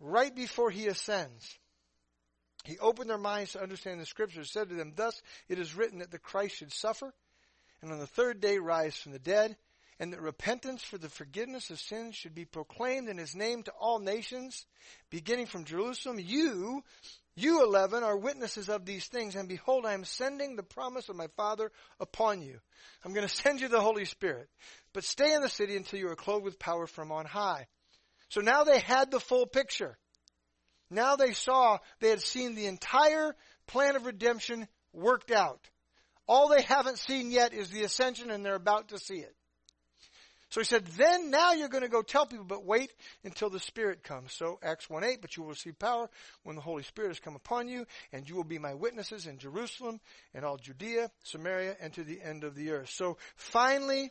[0.00, 1.58] Right before he ascends,
[2.64, 5.98] he opened their minds to understand the scriptures, said to them, Thus it is written
[5.98, 7.12] that the Christ should suffer,
[7.82, 9.56] and on the third day rise from the dead,
[9.98, 13.72] and that repentance for the forgiveness of sins should be proclaimed in his name to
[13.72, 14.64] all nations,
[15.10, 16.20] beginning from Jerusalem.
[16.20, 16.84] You,
[17.40, 21.16] you eleven, are witnesses of these things, and behold, I am sending the promise of
[21.16, 21.70] my Father
[22.00, 22.58] upon you.
[23.04, 24.48] I'm going to send you the Holy Spirit.
[24.92, 27.66] But stay in the city until you are clothed with power from on high.
[28.28, 29.98] So now they had the full picture.
[30.90, 33.34] Now they saw, they had seen the entire
[33.66, 35.60] plan of redemption worked out.
[36.26, 39.34] All they haven't seen yet is the ascension and they're about to see it.
[40.50, 42.90] So he said, then now you're going to go tell people, but wait
[43.22, 44.32] until the Spirit comes.
[44.32, 46.08] So Acts 1 8, but you will receive power
[46.42, 49.38] when the Holy Spirit has come upon you, and you will be my witnesses in
[49.38, 50.00] Jerusalem
[50.32, 52.90] and all Judea, Samaria, and to the end of the earth.
[52.90, 54.10] So finally,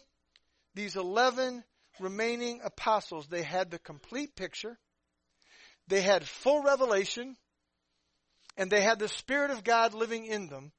[0.76, 1.64] these 11
[2.00, 4.78] remaining apostles, they had the complete picture,
[5.88, 7.36] they had full revelation,
[8.58, 10.72] and they had the Spirit of God living in them,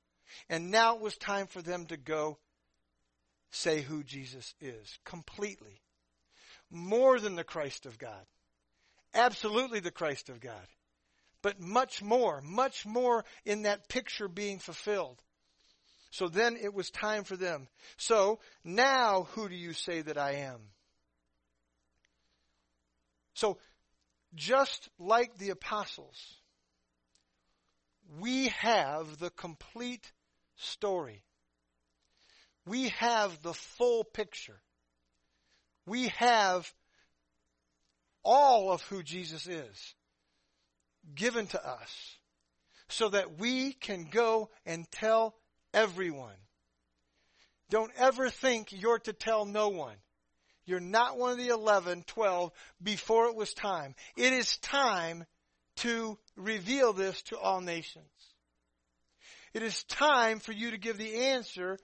[0.48, 2.38] and now it was time for them to go
[3.50, 5.80] say who Jesus is completely.
[6.70, 8.26] More than the Christ of God.
[9.14, 10.66] Absolutely the Christ of God.
[11.42, 15.22] But much more, much more in that picture being fulfilled.
[16.10, 17.68] So then it was time for them.
[17.96, 20.60] So now who do you say that I am?
[23.38, 23.58] So,
[24.34, 26.38] just like the apostles,
[28.18, 30.12] we have the complete
[30.56, 31.22] story.
[32.68, 34.60] We have the full picture.
[35.86, 36.70] We have
[38.22, 39.94] all of who Jesus is
[41.14, 42.18] given to us
[42.88, 45.34] so that we can go and tell
[45.72, 46.36] everyone.
[47.70, 49.96] Don't ever think you're to tell no one.
[50.64, 52.52] You're not one of the 11, 12
[52.82, 53.94] before it was time.
[54.16, 55.24] It is time
[55.76, 58.04] to reveal this to all nations.
[59.54, 61.78] It is time for you to give the answer,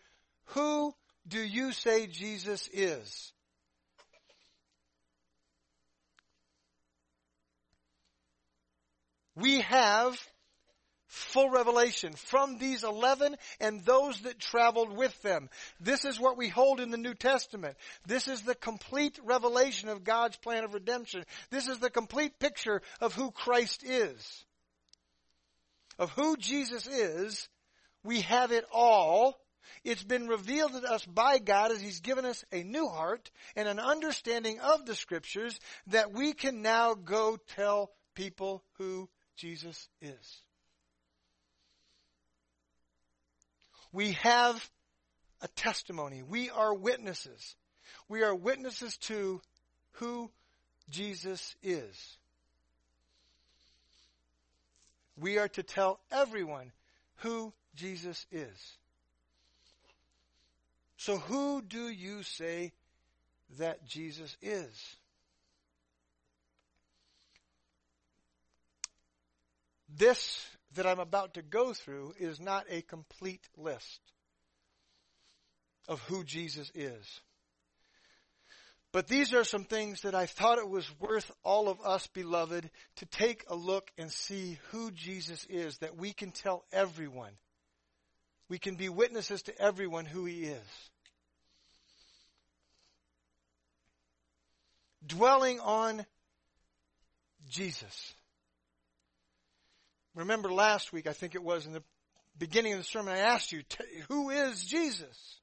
[0.46, 0.94] who
[1.26, 3.32] do you say Jesus is?
[9.36, 10.16] We have
[11.06, 15.48] full revelation from these 11 and those that traveled with them.
[15.80, 17.76] This is what we hold in the New Testament.
[18.06, 21.24] This is the complete revelation of God's plan of redemption.
[21.50, 24.44] This is the complete picture of who Christ is.
[25.98, 27.48] Of who Jesus is.
[28.02, 29.38] We have it all.
[29.84, 33.68] It's been revealed to us by God as He's given us a new heart and
[33.68, 40.40] an understanding of the Scriptures that we can now go tell people who Jesus is.
[43.92, 44.70] We have
[45.40, 46.22] a testimony.
[46.22, 47.56] We are witnesses.
[48.08, 49.40] We are witnesses to
[49.92, 50.30] who
[50.90, 52.18] Jesus is.
[55.16, 56.72] We are to tell everyone
[57.18, 58.76] who Jesus is.
[61.04, 62.72] So, who do you say
[63.58, 64.96] that Jesus is?
[69.94, 74.00] This that I'm about to go through is not a complete list
[75.88, 77.20] of who Jesus is.
[78.90, 82.70] But these are some things that I thought it was worth all of us, beloved,
[82.96, 87.32] to take a look and see who Jesus is, that we can tell everyone.
[88.48, 90.90] We can be witnesses to everyone who he is.
[95.06, 96.04] Dwelling on
[97.48, 98.14] Jesus.
[100.14, 101.82] Remember last week, I think it was in the
[102.38, 103.62] beginning of the sermon, I asked you,
[104.08, 105.40] who is Jesus?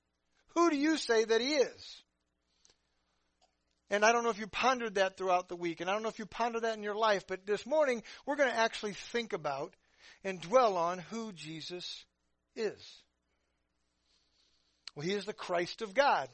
[0.56, 2.02] Who do you say that he is?
[3.90, 6.10] And I don't know if you pondered that throughout the week, and I don't know
[6.10, 9.34] if you pondered that in your life, but this morning we're going to actually think
[9.34, 9.74] about
[10.24, 12.06] and dwell on who Jesus
[12.56, 13.02] is.
[14.96, 16.30] Well, he is the Christ of God,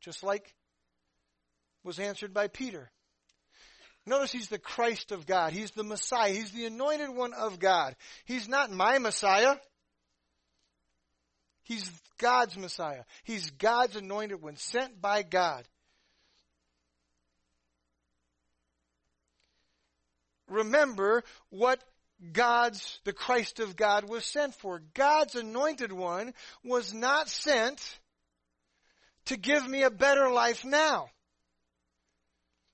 [0.00, 0.54] just like
[1.84, 2.90] was answered by Peter.
[4.06, 5.52] Notice he's the Christ of God.
[5.52, 6.32] He's the Messiah.
[6.32, 7.94] He's the anointed one of God.
[8.24, 9.56] He's not my Messiah.
[11.64, 13.04] He's God's Messiah.
[13.24, 15.64] He's God's anointed one, sent by God.
[20.48, 21.82] Remember what
[22.32, 24.82] God's, the Christ of God was sent for.
[24.94, 27.98] God's anointed one was not sent
[29.26, 31.08] to give me a better life now.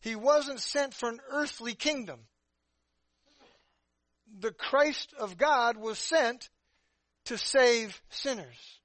[0.01, 2.21] He wasn't sent for an earthly kingdom.
[4.39, 6.49] The Christ of God was sent
[7.25, 8.81] to save sinners,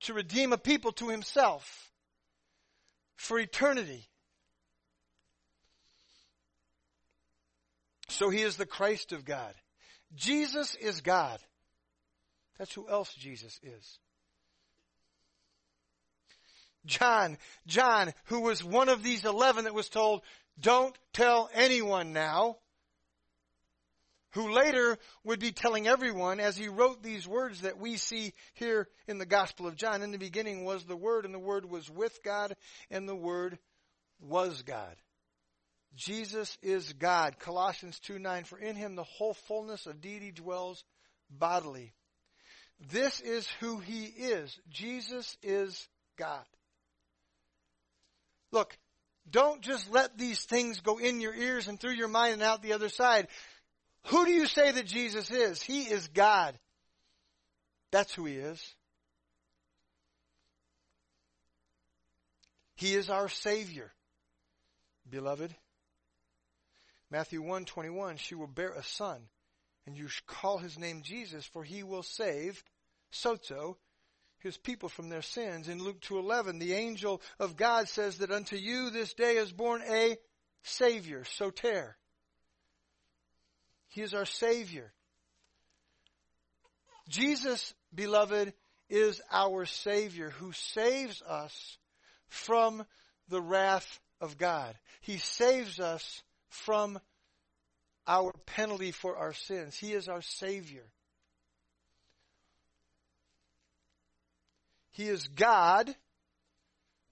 [0.00, 1.90] to redeem a people to himself
[3.16, 4.06] for eternity.
[8.08, 9.54] So he is the Christ of God.
[10.14, 11.40] Jesus is God.
[12.58, 13.98] That's who else Jesus is.
[16.86, 20.22] John, John, who was one of these eleven that was told,
[20.58, 22.56] don't tell anyone now,
[24.32, 28.88] who later would be telling everyone as he wrote these words that we see here
[29.08, 30.02] in the Gospel of John.
[30.02, 32.54] In the beginning was the Word, and the Word was with God,
[32.90, 33.58] and the Word
[34.20, 34.96] was God.
[35.96, 37.38] Jesus is God.
[37.38, 40.84] Colossians 2 9, for in him the whole fullness of deity dwells
[41.28, 41.92] bodily.
[42.92, 44.56] This is who he is.
[44.70, 46.44] Jesus is God.
[48.52, 48.76] Look,
[49.30, 52.62] don't just let these things go in your ears and through your mind and out
[52.62, 53.28] the other side.
[54.06, 55.62] Who do you say that Jesus is?
[55.62, 56.58] He is God.
[57.92, 58.74] That's who he is.
[62.76, 63.92] He is our Savior,
[65.08, 65.54] beloved.
[67.10, 69.28] Matthew 1:21 she will bear a son
[69.84, 72.62] and you shall call his name Jesus for he will save
[73.12, 73.76] sozo
[74.40, 75.68] his people from their sins.
[75.68, 79.82] In Luke 2:11, the angel of God says that unto you this day is born
[79.82, 80.18] a
[80.62, 81.96] savior, soter.
[83.88, 84.92] He is our savior.
[87.08, 88.54] Jesus, beloved,
[88.88, 91.78] is our savior who saves us
[92.28, 92.86] from
[93.28, 94.78] the wrath of God.
[95.00, 97.00] He saves us from
[98.06, 99.76] our penalty for our sins.
[99.76, 100.86] He is our savior.
[105.00, 105.96] He is God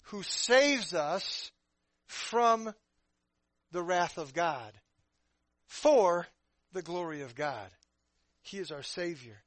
[0.03, 1.51] who saves us
[2.07, 2.75] from
[3.73, 4.75] the wrath of God
[5.65, 6.27] for
[6.75, 7.71] the glory of God.
[8.43, 9.39] He is our Savior.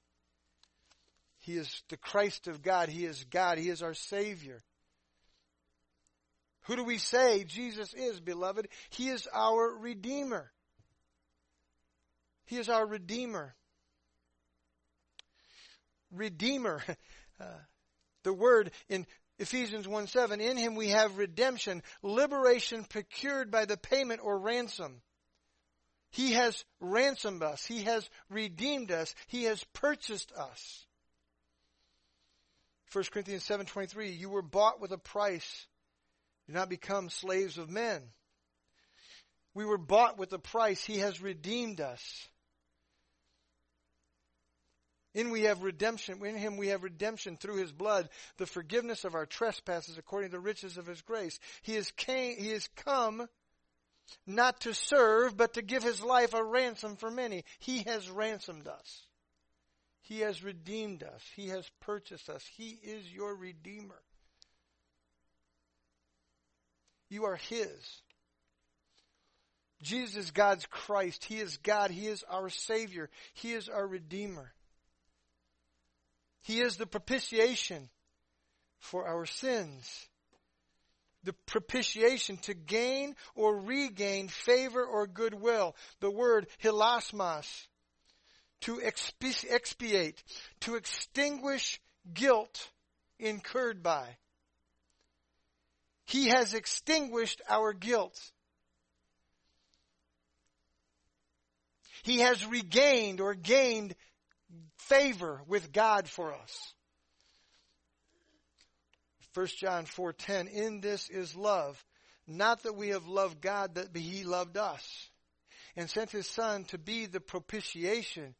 [1.37, 2.89] He is the Christ of God.
[2.89, 3.59] He is God.
[3.59, 4.63] He is our Savior.
[6.61, 8.69] Who do we say Jesus is, beloved?
[8.89, 10.51] He is our Redeemer.
[12.45, 13.53] He is our Redeemer.
[16.11, 16.81] Redeemer.
[17.39, 17.57] Uh,
[18.23, 19.05] the word in
[19.39, 25.01] Ephesians 1 7, in him we have redemption, liberation procured by the payment or ransom.
[26.11, 27.65] He has ransomed us.
[27.65, 29.15] He has redeemed us.
[29.27, 30.85] He has purchased us.
[32.91, 35.67] 1 Corinthians 7:23 You were bought with a price.
[36.47, 38.03] Do not become slaves of men.
[39.53, 40.83] We were bought with a price.
[40.83, 42.27] He has redeemed us.
[45.13, 46.25] In we have redemption.
[46.25, 50.37] In him we have redemption through his blood, the forgiveness of our trespasses according to
[50.37, 51.39] the riches of his grace.
[51.61, 53.27] He has came, he has come
[54.25, 57.43] not to serve, but to give his life a ransom for many.
[57.59, 59.05] He has ransomed us.
[60.01, 61.21] He has redeemed us.
[61.35, 62.43] He has purchased us.
[62.57, 64.01] He is your redeemer.
[67.09, 68.01] You are his.
[69.81, 71.25] Jesus is God's Christ.
[71.25, 71.91] He is God.
[71.91, 73.09] He is our Savior.
[73.33, 74.53] He is our Redeemer.
[76.41, 77.89] He is the propitiation
[78.79, 80.07] for our sins.
[81.23, 85.75] The propitiation to gain or regain favor or goodwill.
[85.99, 87.67] The word hilasmos.
[88.61, 90.23] To expiate.
[90.61, 91.79] To extinguish
[92.11, 92.69] guilt
[93.19, 94.17] incurred by.
[96.05, 98.19] He has extinguished our guilt.
[102.03, 103.95] He has regained or gained
[104.77, 106.73] favor with God for us.
[109.33, 111.83] 1 John 4:10 In this is love,
[112.27, 115.09] not that we have loved God that he loved us
[115.75, 118.35] and sent his son to be the propitiation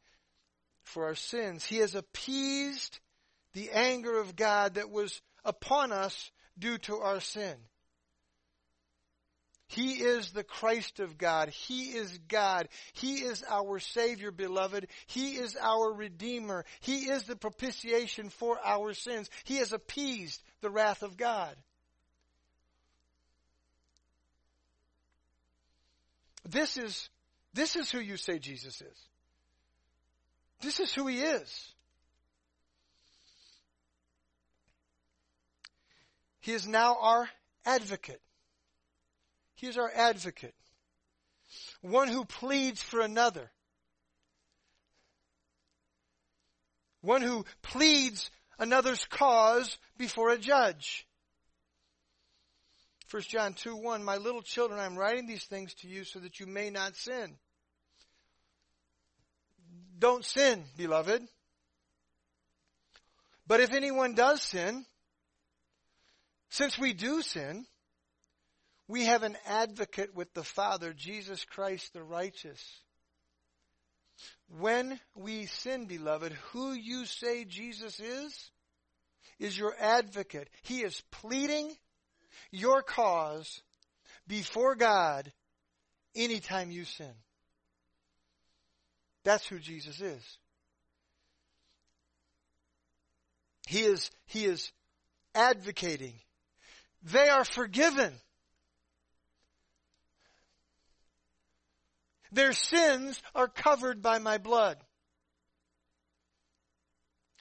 [0.82, 1.64] for our sins.
[1.64, 2.98] He has appeased
[3.54, 7.56] the anger of God that was upon us due to our sin.
[9.72, 11.48] He is the Christ of God.
[11.48, 12.68] He is God.
[12.92, 14.86] He is our Savior, beloved.
[15.06, 16.66] He is our Redeemer.
[16.80, 19.30] He is the propitiation for our sins.
[19.44, 21.56] He has appeased the wrath of God.
[26.46, 27.08] This is,
[27.54, 28.98] this is who you say Jesus is.
[30.60, 31.72] This is who He is.
[36.40, 37.26] He is now our
[37.64, 38.20] advocate.
[39.62, 40.56] He is our advocate.
[41.82, 43.48] One who pleads for another.
[47.00, 51.06] One who pleads another's cause before a judge.
[53.12, 56.40] 1 John 2 1 My little children, I'm writing these things to you so that
[56.40, 57.36] you may not sin.
[59.96, 61.22] Don't sin, beloved.
[63.46, 64.84] But if anyone does sin,
[66.48, 67.64] since we do sin,
[68.92, 72.62] we have an advocate with the Father, Jesus Christ the righteous.
[74.60, 78.50] When we sin, beloved, who you say Jesus is,
[79.38, 80.50] is your advocate.
[80.60, 81.72] He is pleading
[82.50, 83.62] your cause
[84.28, 85.32] before God
[86.14, 87.14] anytime you sin.
[89.24, 90.38] That's who Jesus is.
[93.66, 94.70] He is, he is
[95.34, 96.12] advocating.
[97.02, 98.12] They are forgiven.
[102.32, 104.78] Their sins are covered by my blood.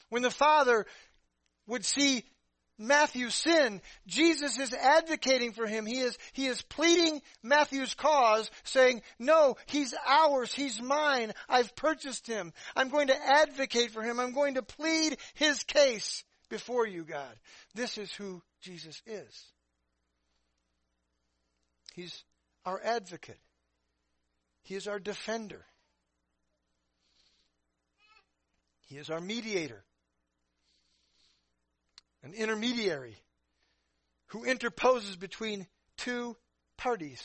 [0.09, 0.85] When the Father
[1.67, 2.25] would see
[2.77, 5.85] Matthew's sin, Jesus is advocating for him.
[5.85, 12.27] He is, he is pleading Matthew's cause, saying, no, he's ours, he's mine, I've purchased
[12.27, 12.51] him.
[12.75, 14.19] I'm going to advocate for him.
[14.19, 17.33] I'm going to plead his case before you, God.
[17.73, 19.45] This is who Jesus is.
[21.93, 22.23] He's
[22.65, 23.39] our advocate.
[24.63, 25.65] He is our defender.
[28.87, 29.83] He is our mediator,
[32.23, 33.15] an intermediary
[34.27, 35.65] who interposes between
[35.97, 36.35] two
[36.77, 37.21] parties.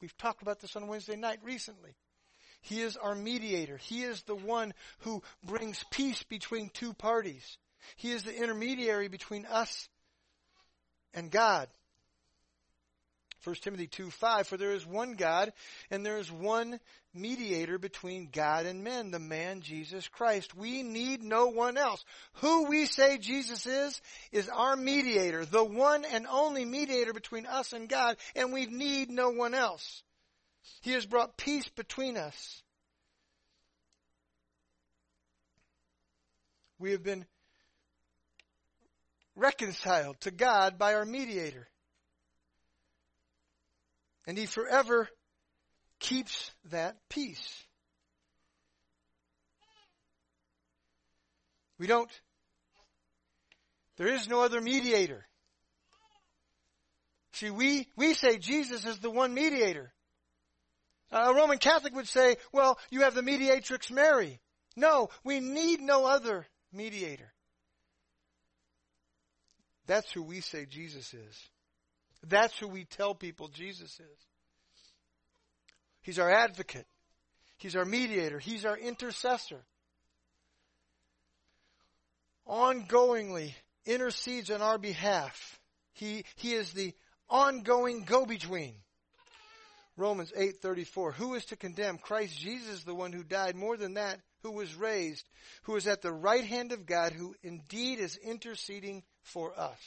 [0.00, 1.96] We've talked about this on Wednesday night recently.
[2.60, 3.78] He is our mediator.
[3.78, 7.56] He is the one who brings peace between two parties.
[7.96, 9.88] He is the intermediary between us
[11.14, 11.68] and God.
[13.44, 15.52] 1 Timothy 2 5, for there is one God,
[15.90, 16.78] and there is one
[17.14, 20.54] mediator between God and men, the man Jesus Christ.
[20.54, 22.04] We need no one else.
[22.34, 27.72] Who we say Jesus is, is our mediator, the one and only mediator between us
[27.72, 30.02] and God, and we need no one else.
[30.82, 32.62] He has brought peace between us.
[36.78, 37.26] We have been
[39.36, 41.68] reconciled to God by our mediator.
[44.26, 45.08] And he forever
[45.98, 47.64] keeps that peace.
[51.78, 52.10] We don't,
[53.96, 55.26] there is no other mediator.
[57.32, 59.92] See, we, we say Jesus is the one mediator.
[61.10, 64.40] A Roman Catholic would say, well, you have the mediatrix Mary.
[64.76, 67.32] No, we need no other mediator.
[69.86, 71.48] That's who we say Jesus is.
[72.26, 74.26] That's who we tell people Jesus is.
[76.02, 76.86] He's our advocate.
[77.58, 78.38] He's our mediator.
[78.38, 79.64] He's our intercessor.
[82.48, 83.54] Ongoingly
[83.84, 85.60] intercedes on our behalf.
[85.92, 86.94] He, he is the
[87.28, 88.74] ongoing go-between.
[89.96, 94.20] Romans 8:34 Who is to condemn Christ Jesus the one who died more than that
[94.42, 95.28] who was raised
[95.64, 99.78] who is at the right hand of God who indeed is interceding for us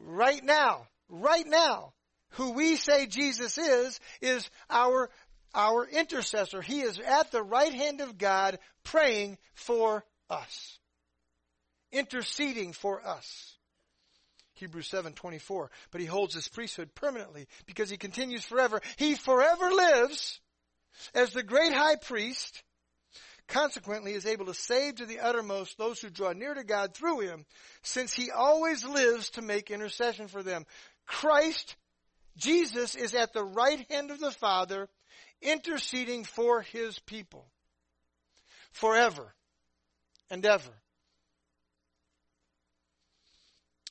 [0.00, 1.92] Right now right now
[2.32, 5.10] who we say Jesus is is our
[5.54, 10.78] our intercessor he is at the right hand of God praying for us
[11.90, 13.54] interceding for us
[14.58, 15.70] Hebrews 7:24.
[15.90, 18.80] But he holds his priesthood permanently because he continues forever.
[18.96, 20.40] He forever lives
[21.14, 22.62] as the great high priest.
[23.48, 27.20] Consequently, is able to save to the uttermost those who draw near to God through
[27.20, 27.46] him,
[27.82, 30.66] since he always lives to make intercession for them.
[31.06, 31.76] Christ,
[32.36, 34.88] Jesus, is at the right hand of the Father,
[35.40, 37.46] interceding for his people.
[38.72, 39.34] Forever
[40.30, 40.70] and ever.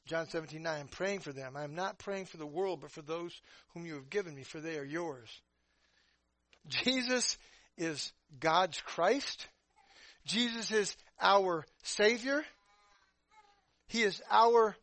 [0.05, 1.57] John 17, 9, I'm praying for them.
[1.57, 3.41] I am not praying for the world, but for those
[3.73, 5.27] whom you have given me, for they are yours.
[6.67, 7.37] Jesus
[7.77, 9.47] is God's Christ.
[10.25, 12.43] Jesus is our Savior.
[13.87, 14.75] He is our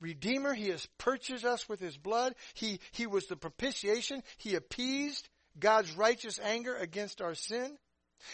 [0.00, 0.54] Redeemer.
[0.54, 2.34] He has purchased us with His blood.
[2.54, 4.22] He, he was the propitiation.
[4.38, 5.28] He appeased
[5.58, 7.76] God's righteous anger against our sin.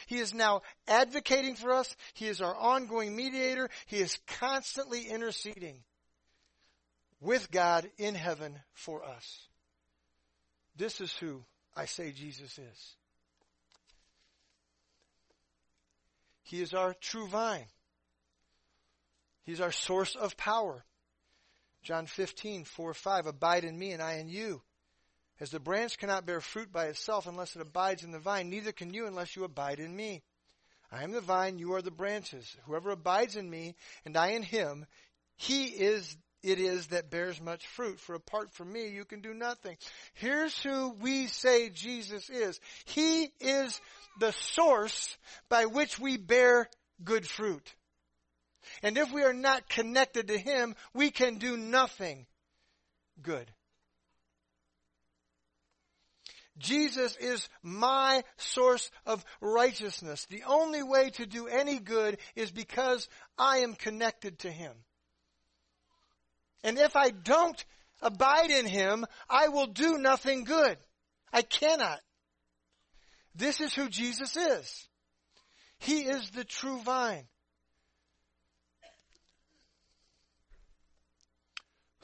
[0.07, 1.97] He is now advocating for us.
[2.15, 3.69] He is our ongoing mediator.
[3.87, 5.83] He is constantly interceding
[7.21, 9.49] with God in heaven for us.
[10.77, 11.45] This is who
[11.77, 12.97] I say Jesus is.
[16.53, 17.65] He is our true vine.
[19.45, 20.85] He's our source of power.
[21.83, 24.61] John 15, 4, 5, abide in me and I in you.
[25.41, 28.71] As the branch cannot bear fruit by itself unless it abides in the vine, neither
[28.71, 30.23] can you unless you abide in me.
[30.91, 32.55] I am the vine, you are the branches.
[32.67, 33.75] Whoever abides in me
[34.05, 34.85] and I in him,
[35.37, 38.01] he is it is that bears much fruit.
[38.01, 39.77] For apart from me, you can do nothing.
[40.15, 42.61] Here's who we say Jesus is.
[42.85, 43.81] He is
[44.19, 45.17] the source
[45.49, 46.69] by which we bear
[47.05, 47.75] good fruit.
[48.83, 52.27] And if we are not connected to Him, we can do nothing
[53.21, 53.51] good.
[56.59, 60.27] Jesus is my source of righteousness.
[60.27, 64.73] The only way to do any good is because I am connected to Him.
[66.63, 67.63] And if I don't
[68.01, 70.79] abide in him, I will do nothing good.
[71.33, 72.01] I cannot.
[73.35, 74.89] This is who Jesus is.
[75.79, 77.27] He is the true vine.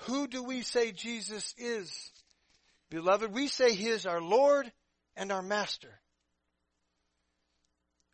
[0.02, 2.10] Who do we say Jesus is?
[2.90, 4.70] Beloved, we say he is our Lord
[5.16, 6.00] and our master.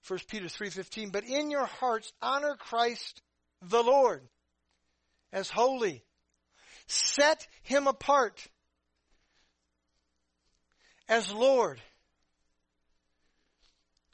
[0.09, 3.23] 1 Peter 3:15 But in your hearts honor Christ
[3.63, 4.29] the Lord
[5.33, 6.05] as holy
[6.87, 8.47] set him apart
[11.09, 11.81] as Lord.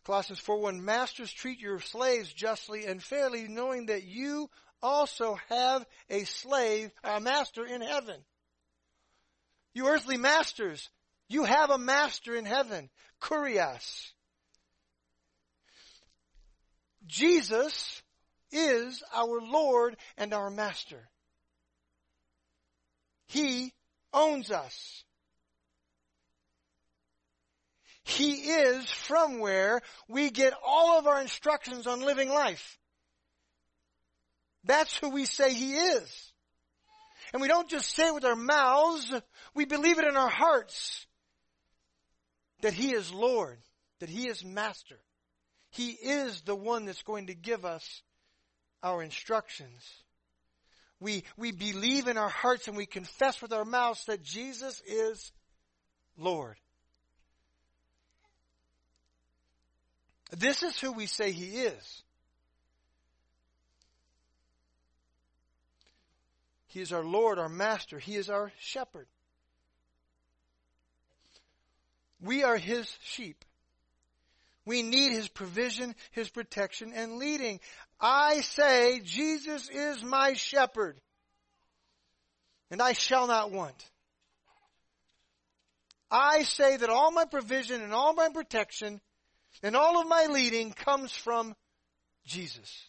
[0.04, 4.50] Colossians 4:1 Masters treat your slaves justly and fairly knowing that you
[4.82, 8.24] also have a slave, a master in heaven.
[9.72, 10.88] You earthly masters,
[11.28, 12.90] you have a master in heaven,
[13.20, 14.12] Kurios.
[17.06, 18.02] Jesus
[18.50, 21.08] is our Lord and our master.
[23.30, 23.72] He
[24.12, 25.04] owns us.
[28.02, 32.76] He is from where we get all of our instructions on living life.
[34.64, 36.32] That's who we say He is.
[37.32, 39.14] And we don't just say it with our mouths,
[39.54, 41.06] we believe it in our hearts
[42.62, 43.58] that He is Lord,
[44.00, 44.98] that He is Master.
[45.70, 48.02] He is the one that's going to give us
[48.82, 49.88] our instructions
[51.00, 55.32] we, we believe in our hearts and we confess with our mouths that Jesus is
[56.18, 56.56] Lord.
[60.36, 62.02] This is who we say He is.
[66.66, 67.98] He is our Lord, our Master.
[67.98, 69.08] He is our shepherd.
[72.20, 73.44] We are His sheep.
[74.64, 77.58] We need His provision, His protection, and leading.
[78.00, 80.98] I say, Jesus is my shepherd,
[82.70, 83.90] and I shall not want.
[86.10, 89.00] I say that all my provision and all my protection
[89.62, 91.54] and all of my leading comes from
[92.24, 92.86] Jesus.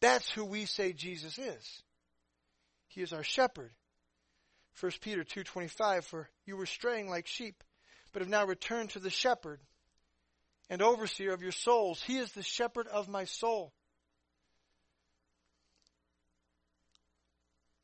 [0.00, 1.82] That's who we say Jesus is.
[2.88, 3.72] He is our shepherd.
[4.80, 7.62] 1 Peter 2:25 for you were straying like sheep
[8.12, 9.60] but have now returned to the shepherd
[10.70, 12.02] and overseer of your souls.
[12.02, 13.72] He is the shepherd of my soul.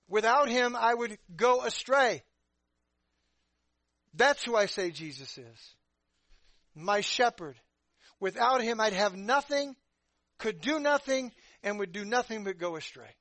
[0.08, 2.22] Without him I would go astray.
[4.14, 5.74] That's who I say Jesus is.
[6.74, 7.56] My shepherd.
[8.18, 9.76] Without him I'd have nothing,
[10.38, 13.14] could do nothing, and would do nothing but go astray.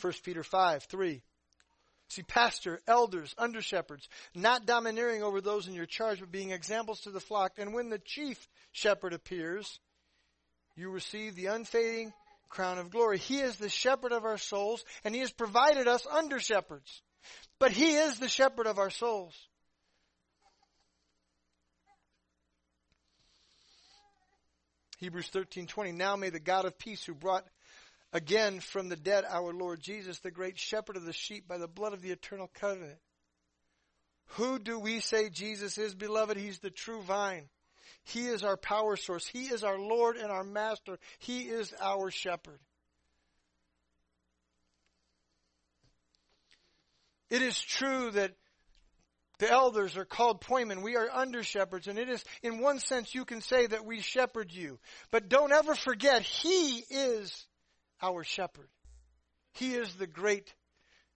[0.00, 1.22] 1 Peter 5, 3.
[2.08, 7.00] See, pastor, elders, under shepherds, not domineering over those in your charge, but being examples
[7.00, 7.58] to the flock.
[7.58, 9.80] And when the chief shepherd appears,
[10.76, 12.12] you receive the unfading
[12.48, 13.18] crown of glory.
[13.18, 17.02] He is the shepherd of our souls, and he has provided us under shepherds.
[17.58, 19.34] But he is the shepherd of our souls.
[24.98, 27.46] Hebrews 13:20 Now may the God of peace who brought
[28.12, 31.68] again from the dead our Lord Jesus the great shepherd of the sheep by the
[31.68, 32.98] blood of the eternal covenant.
[34.30, 36.36] Who do we say Jesus is beloved?
[36.36, 37.48] He's the true vine.
[38.04, 39.26] He is our power source.
[39.26, 40.98] He is our Lord and our master.
[41.18, 42.60] He is our shepherd.
[47.30, 48.32] It is true that
[49.38, 50.82] the elders are called poimen.
[50.82, 54.00] We are under shepherds, and it is, in one sense, you can say that we
[54.00, 54.78] shepherd you.
[55.10, 57.46] But don't ever forget, He is
[58.02, 58.68] our shepherd.
[59.52, 60.54] He is the great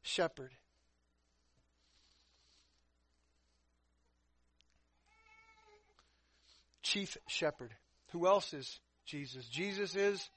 [0.03, 0.53] shepherd.
[6.83, 7.75] Chief shepherd.
[8.13, 9.47] Who else is Jesus?
[9.47, 10.29] Jesus is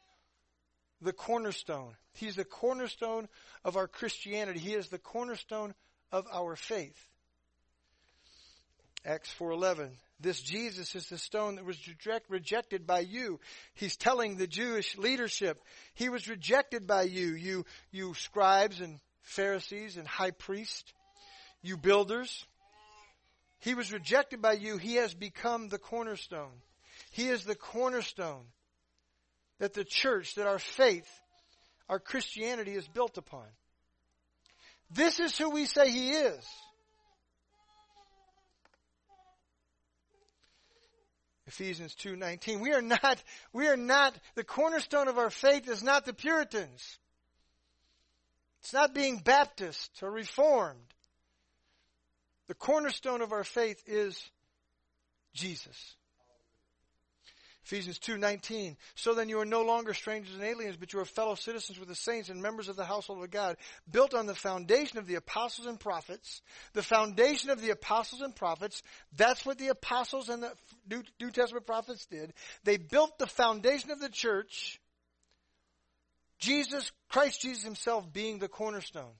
[1.01, 1.95] the cornerstone.
[2.13, 3.27] He's the cornerstone
[3.63, 4.59] of our Christianity.
[4.59, 5.73] He is the cornerstone
[6.11, 7.07] of our faith.
[9.05, 13.39] Acts 4:11 This Jesus is the stone that was reject, rejected by you.
[13.73, 15.61] He's telling the Jewish leadership,
[15.93, 20.93] he was rejected by you, you you scribes and Pharisees and high priests,
[21.61, 22.45] you builders.
[23.59, 24.77] He was rejected by you.
[24.77, 26.51] He has become the cornerstone.
[27.11, 28.45] He is the cornerstone
[29.59, 31.07] that the church, that our faith,
[31.87, 33.45] our Christianity is built upon.
[34.89, 36.45] This is who we say He is.
[41.53, 42.61] Ephesians 2:19.
[42.61, 46.97] We are not we are not the cornerstone of our faith is not the Puritans.
[48.61, 50.93] It's not being Baptist or reformed.
[52.47, 54.31] The cornerstone of our faith is
[55.33, 55.95] Jesus.
[57.65, 61.35] Ephesians 2:19 So then you are no longer strangers and aliens but you are fellow
[61.35, 63.57] citizens with the saints and members of the household of God
[63.89, 66.41] built on the foundation of the apostles and prophets.
[66.73, 68.83] The foundation of the apostles and prophets.
[69.15, 70.53] That's what the apostles and the
[70.89, 72.33] New, New Testament prophets did.
[72.63, 74.81] They built the foundation of the church.
[76.39, 79.13] Jesus Christ Jesus himself being the cornerstone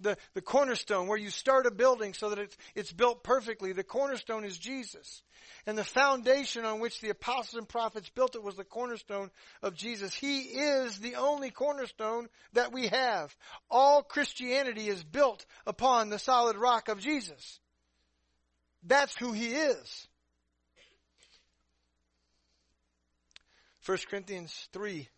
[0.00, 3.72] the, the cornerstone, where you start a building so that it's, it's built perfectly.
[3.72, 5.22] The cornerstone is Jesus.
[5.66, 9.30] And the foundation on which the apostles and prophets built it was the cornerstone
[9.62, 10.14] of Jesus.
[10.14, 13.34] He is the only cornerstone that we have.
[13.70, 17.60] All Christianity is built upon the solid rock of Jesus.
[18.82, 20.08] That's who He is.
[23.86, 25.08] 1 Corinthians 3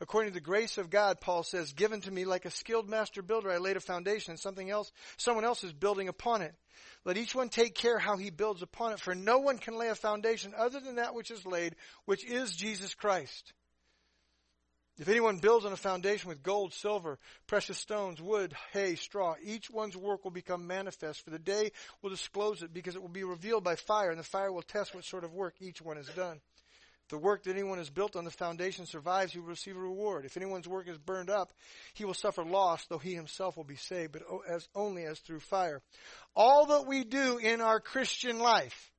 [0.00, 3.22] According to the grace of God, Paul says, given to me like a skilled master
[3.22, 6.54] builder, I laid a foundation and something else, someone else is building upon it.
[7.04, 9.88] Let each one take care how he builds upon it, for no one can lay
[9.88, 13.52] a foundation other than that which is laid, which is Jesus Christ.
[14.96, 17.18] If anyone builds on a foundation with gold, silver,
[17.48, 22.10] precious stones, wood, hay, straw, each one's work will become manifest, for the day will
[22.10, 25.04] disclose it, because it will be revealed by fire, and the fire will test what
[25.04, 26.40] sort of work each one has done.
[27.10, 30.24] The work that anyone has built on the foundation survives, he will receive a reward.
[30.24, 31.52] If anyone's work is burned up,
[31.92, 35.40] he will suffer loss, though he himself will be saved, but as only as through
[35.40, 35.82] fire.
[36.34, 38.90] All that we do in our Christian life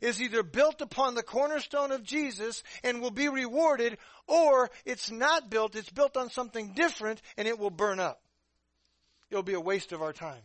[0.00, 5.50] is either built upon the cornerstone of Jesus and will be rewarded, or it's not
[5.50, 8.22] built, it's built on something different and it will burn up.
[9.30, 10.42] It'll be a waste of our time.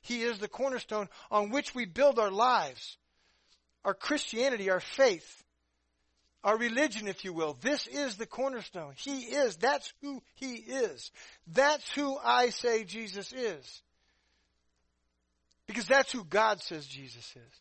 [0.00, 2.96] He is the cornerstone on which we build our lives,
[3.84, 5.44] our Christianity, our faith
[6.42, 7.56] our religion, if you will.
[7.60, 8.94] This is the cornerstone.
[8.96, 9.56] He is.
[9.56, 11.10] That's who He is.
[11.46, 13.82] That's who I say Jesus is.
[15.66, 17.60] Because that's who God says Jesus is.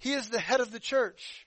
[0.00, 1.46] He is the head of the church.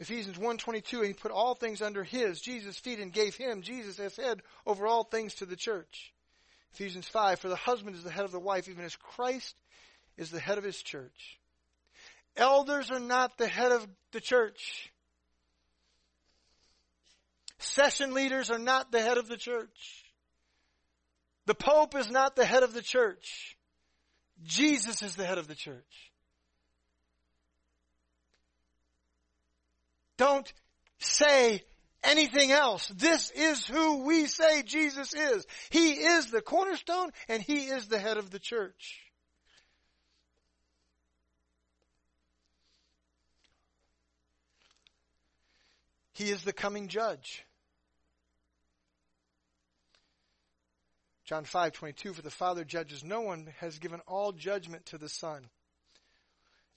[0.00, 4.16] Ephesians 1.22, he put all things under his, Jesus' feet, and gave him, Jesus, as
[4.16, 6.12] head over all things to the church.
[6.72, 9.54] Ephesians 5 For the husband is the head of the wife, even as Christ
[10.16, 11.38] is the head of his church.
[12.36, 14.90] Elders are not the head of the church.
[17.58, 20.04] Session leaders are not the head of the church.
[21.46, 23.56] The Pope is not the head of the church.
[24.44, 26.12] Jesus is the head of the church.
[30.16, 30.52] Don't
[30.98, 31.62] say
[32.04, 32.88] anything else.
[32.88, 35.46] This is who we say Jesus is.
[35.70, 39.00] He is the cornerstone and He is the head of the church.
[46.12, 47.44] He is the coming judge.
[51.24, 55.48] John 5:22 for the Father judges no one has given all judgment to the Son.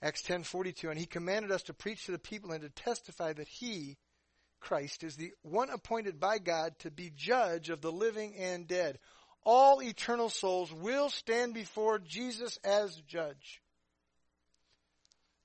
[0.01, 3.47] Acts 10:42 and he commanded us to preach to the people and to testify that
[3.47, 3.97] he
[4.59, 8.99] Christ is the one appointed by God to be judge of the living and dead.
[9.43, 13.61] All eternal souls will stand before Jesus as judge.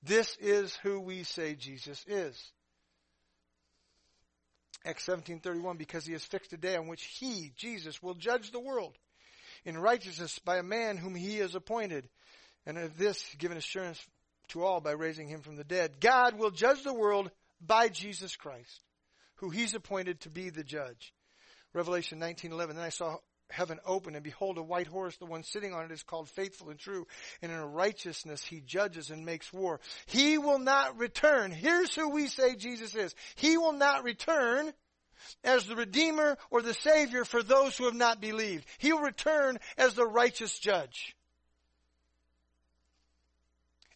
[0.03, 2.53] This is who we say Jesus is.
[4.85, 8.61] Acts 17:31 because he has fixed a day on which he Jesus will judge the
[8.61, 8.97] world
[9.65, 12.09] in righteousness by a man whom he has appointed.
[12.67, 14.05] And of this given assurance
[14.49, 16.01] to all by raising him from the dead.
[16.01, 18.81] God will judge the world by Jesus Christ
[19.37, 21.15] who he's appointed to be the judge.
[21.73, 23.17] Revelation 19:11 then I saw
[23.53, 26.71] heaven open and behold a white horse the one sitting on it is called faithful
[26.71, 27.07] and true
[27.43, 29.81] and in righteousness he judges and makes war.
[30.07, 31.51] He will not return.
[31.51, 33.15] Here's who we say jesus is.
[33.37, 34.73] He will not return
[35.45, 38.67] as the redeemer or the savior for those who have not believed.
[38.79, 41.15] He'll return as the righteous judge.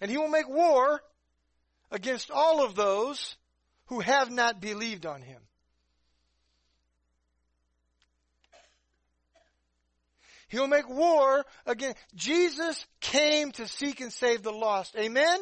[0.01, 1.01] And he will make war
[1.91, 3.37] against all of those
[3.87, 5.41] who have not believed on him
[10.49, 11.95] He'll make war again.
[12.15, 14.97] Jesus came to seek and save the lost.
[14.97, 15.41] Amen?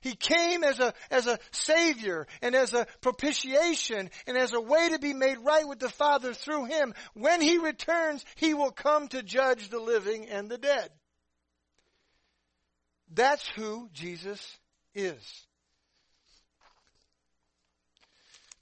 [0.00, 4.90] He came as a, as a savior and as a propitiation and as a way
[4.90, 6.94] to be made right with the Father through him.
[7.14, 10.90] When he returns, he will come to judge the living and the dead.
[13.12, 14.58] That's who Jesus
[14.94, 15.46] is.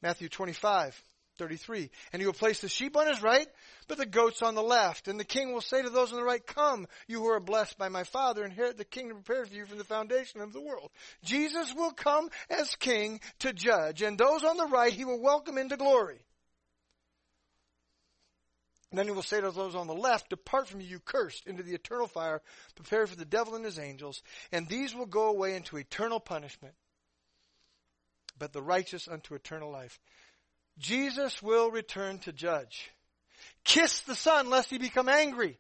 [0.03, 1.01] Matthew 25.
[1.39, 1.91] 33.
[2.13, 3.47] And he will place the sheep on his right,
[3.89, 5.09] but the goats on the left.
[5.09, 7.79] And the king will say to those on the right, Come, you who are blessed
[7.79, 10.91] by my Father, inherit the kingdom prepared for you from the foundation of the world.
[11.23, 15.59] Jesus will come as king to judge, and those on the right he will welcome
[15.59, 16.21] into glory.
[18.95, 21.49] And then he will say to those on the left, Depart from me, you cursed,
[21.49, 22.41] into the eternal fire
[22.77, 24.23] prepared for the devil and his angels,
[24.53, 26.75] and these will go away into eternal punishment,
[28.39, 29.99] but the righteous unto eternal life.
[30.79, 32.91] Jesus will return to judge.
[33.65, 35.59] Kiss the Son lest he become angry.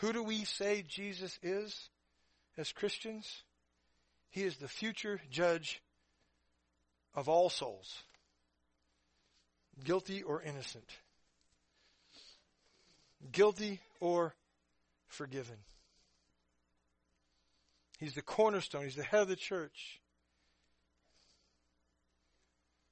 [0.00, 1.88] Who do we say Jesus is
[2.58, 3.42] as Christians?
[4.30, 5.80] He is the future judge
[7.14, 8.02] of all souls,
[9.82, 10.90] guilty or innocent,
[13.32, 14.34] guilty or
[15.08, 15.56] forgiven.
[17.96, 18.84] He's the cornerstone.
[18.84, 20.00] He's the head of the church.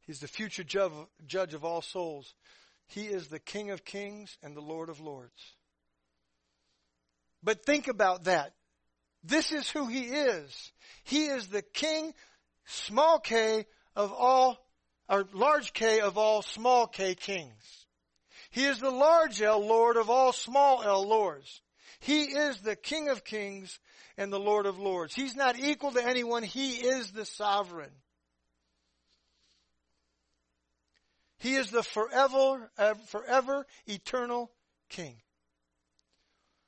[0.07, 2.35] He's the future judge of all souls.
[2.87, 5.55] He is the King of kings and the Lord of lords.
[7.43, 8.53] But think about that.
[9.23, 10.73] This is who he is.
[11.05, 12.13] He is the King,
[12.67, 14.59] small k, of all,
[15.09, 17.87] or large K of all small k kings.
[18.51, 21.63] He is the large L Lord of all small l lords.
[22.05, 23.81] He is the King of kings
[24.19, 25.15] and the Lord of lords.
[25.15, 26.43] He's not equal to anyone.
[26.43, 27.93] He is the sovereign.
[31.39, 32.71] He is the forever,
[33.07, 34.51] forever eternal
[34.91, 35.17] King.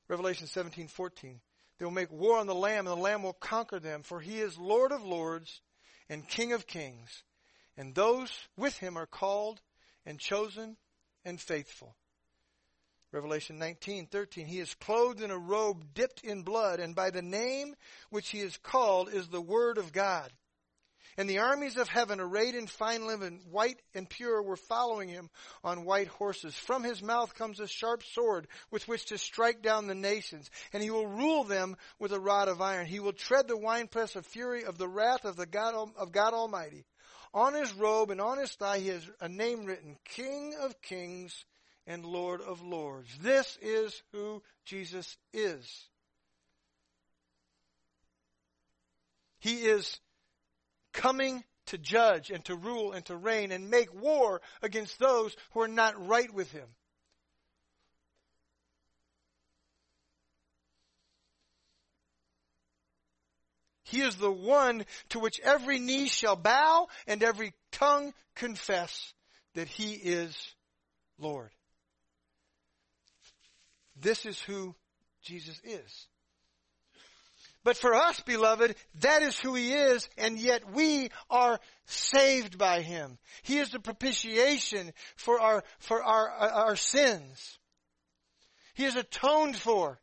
[0.08, 1.40] Revelation 17:14.
[1.78, 4.40] They will make war on the Lamb, and the Lamb will conquer them, for he
[4.40, 5.60] is Lord of lords
[6.08, 7.24] and King of kings.
[7.76, 9.60] And those with him are called
[10.06, 10.78] and chosen
[11.26, 11.94] and faithful.
[13.12, 17.74] Revelation 19:13 He is clothed in a robe dipped in blood and by the name
[18.10, 20.32] which he is called is the word of God.
[21.18, 25.30] And the armies of heaven arrayed in fine linen, white and pure, were following him
[25.64, 26.54] on white horses.
[26.54, 30.82] From his mouth comes a sharp sword with which to strike down the nations, and
[30.82, 32.86] he will rule them with a rod of iron.
[32.86, 36.34] He will tread the winepress of fury of the wrath of the God of God
[36.34, 36.84] Almighty.
[37.32, 41.46] On his robe and on his thigh he has a name written, King of Kings
[41.86, 43.08] and Lord of Lords.
[43.20, 45.88] This is who Jesus is.
[49.38, 50.00] He is
[50.92, 55.60] coming to judge and to rule and to reign and make war against those who
[55.60, 56.66] are not right with him.
[63.84, 69.12] He is the one to which every knee shall bow and every tongue confess
[69.54, 70.36] that he is
[71.18, 71.50] Lord.
[74.00, 74.74] This is who
[75.22, 76.06] Jesus is.
[77.66, 82.80] But for us, beloved, that is who He is, and yet we are saved by
[82.80, 83.18] Him.
[83.42, 87.58] He is the propitiation for our, for our, uh, our sins.
[88.74, 89.98] He is atoned for.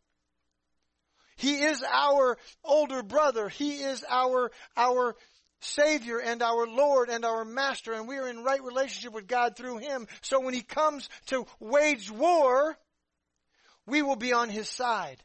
[1.38, 3.48] He is our older brother.
[3.48, 5.16] He is our, our
[5.62, 9.56] Savior and our Lord and our Master, and we are in right relationship with God
[9.56, 10.08] through Him.
[10.22, 12.78] So when He comes to wage war,
[13.86, 15.24] we will be on His side.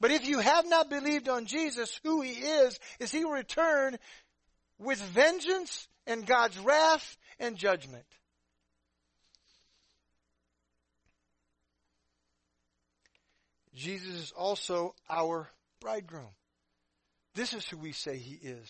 [0.00, 3.98] But if you have not believed on Jesus, who He is, is He will return
[4.78, 8.04] with vengeance and God's wrath and judgment.
[13.74, 15.48] Jesus is also our
[15.80, 16.34] bridegroom.
[17.34, 18.68] This is who we say he is.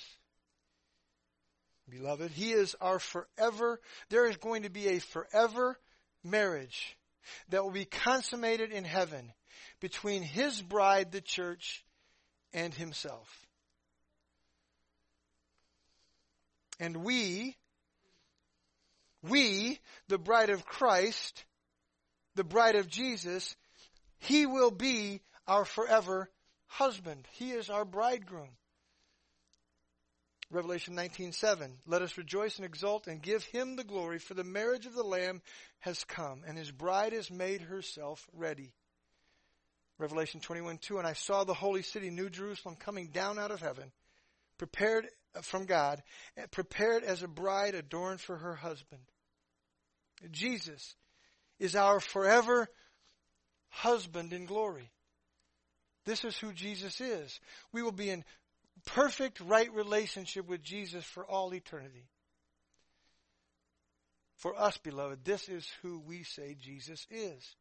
[1.89, 5.77] Beloved, he is our forever, there is going to be a forever
[6.23, 6.97] marriage
[7.49, 9.33] that will be consummated in heaven
[9.81, 11.85] between his bride, the church,
[12.53, 13.47] and himself.
[16.79, 17.57] And we,
[19.23, 21.45] we, the bride of Christ,
[22.37, 23.55] the bride of Jesus,
[24.19, 26.31] he will be our forever
[26.67, 27.27] husband.
[27.33, 28.51] He is our bridegroom.
[30.51, 34.85] Revelation 19:7 Let us rejoice and exult and give him the glory for the marriage
[34.85, 35.43] of the lamb
[35.79, 38.75] has come and his bride has made herself ready.
[39.99, 43.93] Revelation 21:2 And I saw the holy city New Jerusalem coming down out of heaven
[44.59, 46.03] prepared uh, from God
[46.51, 49.03] prepared as a bride adorned for her husband.
[50.33, 50.97] Jesus
[51.59, 52.69] is our forever
[53.69, 54.91] husband in glory.
[56.05, 57.39] This is who Jesus is.
[57.73, 58.25] We will be in
[58.87, 62.09] perfect right relationship with Jesus for all eternity.
[64.37, 67.55] For us, beloved, this is who we say Jesus is.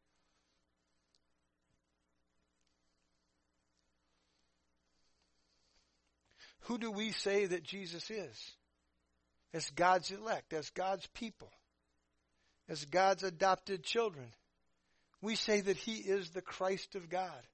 [6.61, 8.51] Who do we say that Jesus is?
[9.53, 11.51] As God's elect, as God's people,
[12.67, 14.27] as God's adopted children
[15.21, 17.47] we say that He is the Christ of God.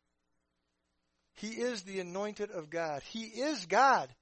[1.35, 3.01] He is the anointed of God.
[3.03, 4.13] He is God.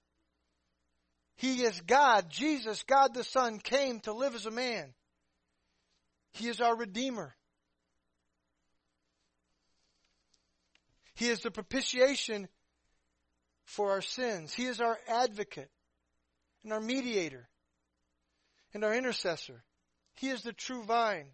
[1.36, 2.30] He is God.
[2.30, 4.94] Jesus, God the Son, came to live as a man.
[6.32, 7.36] He is our Redeemer.
[11.16, 12.48] He is the propitiation
[13.66, 14.54] for our sins.
[14.54, 15.70] He is our advocate
[16.64, 17.48] and our mediator
[18.74, 19.64] and our intercessor.
[20.16, 21.28] He is the true vine.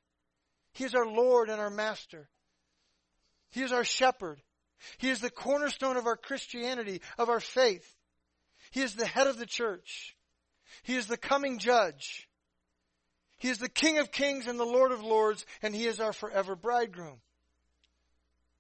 [0.73, 2.29] He is our Lord and our Master.
[3.51, 4.41] He is our shepherd.
[4.97, 7.95] He is the cornerstone of our Christianity, of our faith.
[8.71, 10.15] He is the head of the church.
[10.83, 12.27] He is the coming judge.
[13.37, 16.13] He is the King of kings and the Lord of lords, and He is our
[16.13, 17.19] forever bridegroom.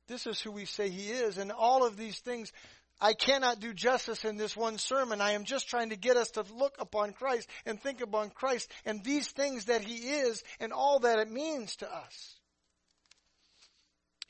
[0.07, 2.51] This is who we say He is, and all of these things
[3.01, 5.21] I cannot do justice in this one sermon.
[5.21, 8.69] I am just trying to get us to look upon Christ and think upon Christ
[8.85, 12.38] and these things that He is and all that it means to us.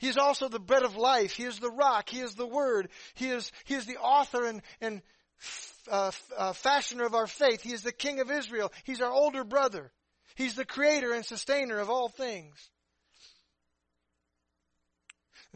[0.00, 1.32] He is also the bread of life.
[1.32, 2.08] He is the rock.
[2.08, 2.88] He is the word.
[3.14, 5.02] He is, he is the author and, and
[5.90, 7.62] uh, uh, fashioner of our faith.
[7.62, 8.72] He is the king of Israel.
[8.84, 9.92] He's our older brother.
[10.36, 12.54] He's the creator and sustainer of all things.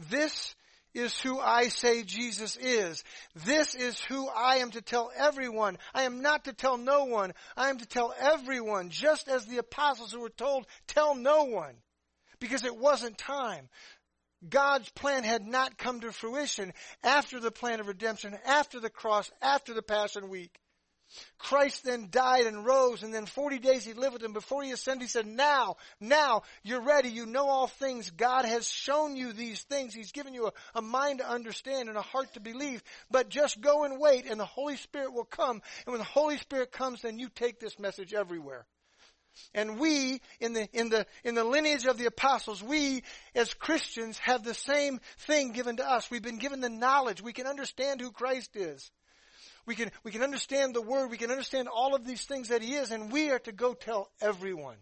[0.09, 0.55] This
[0.93, 3.03] is who I say Jesus is.
[3.45, 5.77] This is who I am to tell everyone.
[5.93, 7.33] I am not to tell no one.
[7.57, 11.75] I am to tell everyone, just as the apostles who were told, tell no one.
[12.39, 13.69] Because it wasn't time.
[14.47, 16.73] God's plan had not come to fruition
[17.03, 20.59] after the plan of redemption, after the cross, after the Passion Week.
[21.37, 24.33] Christ then died and rose, and then 40 days he lived with them.
[24.33, 27.09] Before he ascended, he said, Now, now, you're ready.
[27.09, 28.09] You know all things.
[28.09, 29.93] God has shown you these things.
[29.93, 32.83] He's given you a, a mind to understand and a heart to believe.
[33.11, 35.61] But just go and wait, and the Holy Spirit will come.
[35.85, 38.65] And when the Holy Spirit comes, then you take this message everywhere.
[39.53, 44.17] And we, in the, in the, in the lineage of the apostles, we as Christians
[44.19, 46.09] have the same thing given to us.
[46.09, 47.21] We've been given the knowledge.
[47.21, 48.91] We can understand who Christ is.
[49.65, 51.09] We can, we can understand the Word.
[51.09, 53.73] We can understand all of these things that He is, and we are to go
[53.73, 54.77] tell everyone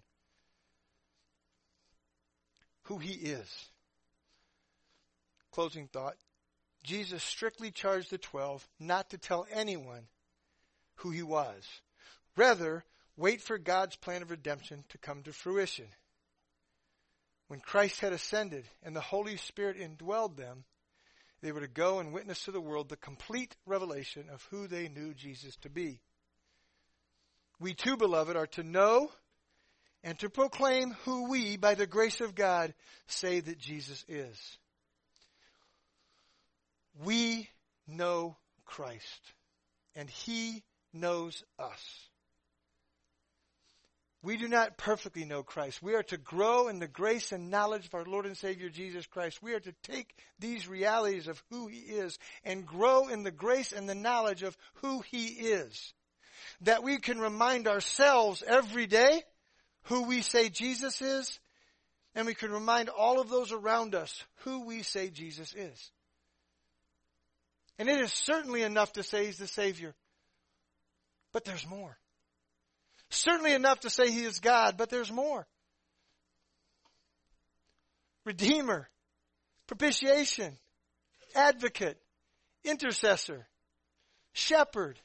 [2.84, 3.47] who He is.
[5.51, 6.16] Closing thought.
[6.84, 10.08] Jesus strictly charged the twelve not to tell anyone
[10.95, 11.64] who He was.
[12.36, 12.84] Rather,
[13.18, 15.88] wait for God's plan of redemption to come to fruition.
[17.47, 20.64] When Christ had ascended and the Holy Spirit indwelled them,
[21.41, 24.88] they were to go and witness to the world the complete revelation of who they
[24.88, 25.99] knew Jesus to be.
[27.59, 29.11] We too, beloved, are to know
[30.03, 32.74] and to proclaim who we, by the grace of God,
[33.07, 34.57] say that Jesus is.
[37.03, 37.49] We
[37.88, 39.34] know Christ,
[39.95, 42.09] and He knows us.
[44.24, 45.84] We do not perfectly know Christ.
[45.84, 49.06] We are to grow in the grace and knowledge of our Lord and Savior Jesus
[49.06, 49.44] Christ.
[49.44, 53.74] We are to take these realities of who He is and grow in the grace
[53.74, 55.94] and the knowledge of who He is.
[56.62, 59.24] That we can remind ourselves every day
[59.84, 61.40] who we say Jesus is,
[62.16, 65.92] and we can remind all of those around us who we say Jesus is.
[67.78, 69.94] And it is certainly enough to say He's the Savior.
[71.34, 71.98] But there's more.
[73.14, 75.45] Certainly enough to say he is God, but there's more.
[78.26, 78.89] Redeemer,
[79.68, 80.57] propitiation,
[81.36, 81.97] advocate,
[82.64, 83.47] intercessor,
[84.34, 84.99] shepherd,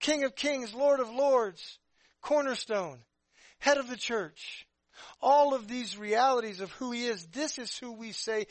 [0.00, 1.78] King of kings, Lord of lords,
[2.22, 3.00] cornerstone,
[3.58, 4.66] head of the church.
[5.20, 8.46] All of these realities of who he is, this is who we say.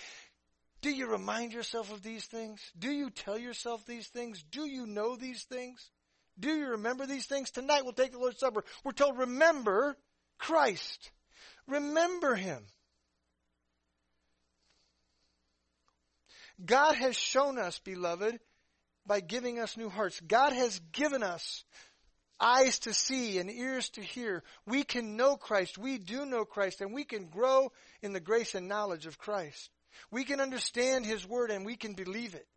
[0.81, 2.61] Do you remind yourself of these things?
[2.77, 4.43] Do you tell yourself these things?
[4.51, 5.89] Do you know these things?
[6.39, 7.51] Do you remember these things?
[7.51, 8.63] Tonight we'll take the Lord's Supper.
[8.83, 9.97] We're told, remember
[10.38, 11.11] Christ.
[11.67, 12.63] Remember Him.
[16.63, 18.39] God has shown us, beloved,
[19.05, 20.19] by giving us new hearts.
[20.21, 21.63] God has given us
[22.39, 24.43] eyes to see and ears to hear.
[24.65, 25.77] We can know Christ.
[25.77, 27.71] We do know Christ and we can grow
[28.01, 29.69] in the grace and knowledge of Christ.
[30.11, 32.47] We can understand His Word and we can believe it.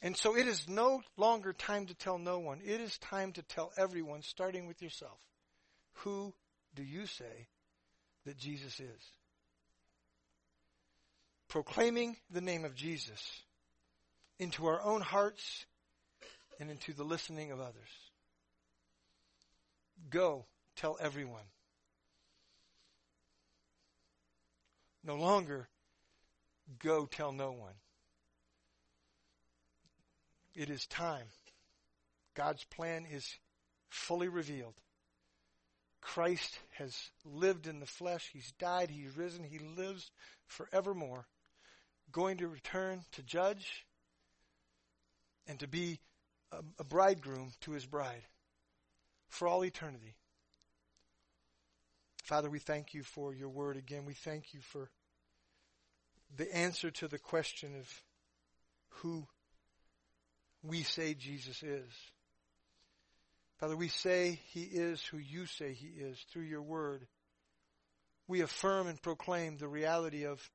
[0.00, 2.60] And so it is no longer time to tell no one.
[2.64, 5.18] It is time to tell everyone, starting with yourself.
[6.04, 6.32] Who
[6.74, 7.48] do you say
[8.24, 9.12] that Jesus is?
[11.48, 13.42] Proclaiming the name of Jesus
[14.38, 15.66] into our own hearts
[16.60, 17.90] and into the listening of others.
[20.10, 20.46] Go
[20.76, 21.42] tell everyone.
[25.02, 25.68] No longer
[26.78, 27.74] go tell no one.
[30.58, 31.26] It is time.
[32.34, 33.36] God's plan is
[33.90, 34.74] fully revealed.
[36.00, 38.30] Christ has lived in the flesh.
[38.32, 38.90] He's died.
[38.90, 39.44] He's risen.
[39.44, 40.10] He lives
[40.48, 41.26] forevermore,
[42.10, 43.86] going to return to judge
[45.46, 46.00] and to be
[46.50, 48.22] a, a bridegroom to his bride
[49.28, 50.16] for all eternity.
[52.24, 54.04] Father, we thank you for your word again.
[54.04, 54.90] We thank you for
[56.36, 58.02] the answer to the question of
[58.88, 59.28] who
[60.62, 61.90] we say Jesus is.
[63.58, 67.06] Father, we say He is who you say He is through your word.
[68.26, 70.48] We affirm and proclaim the reality of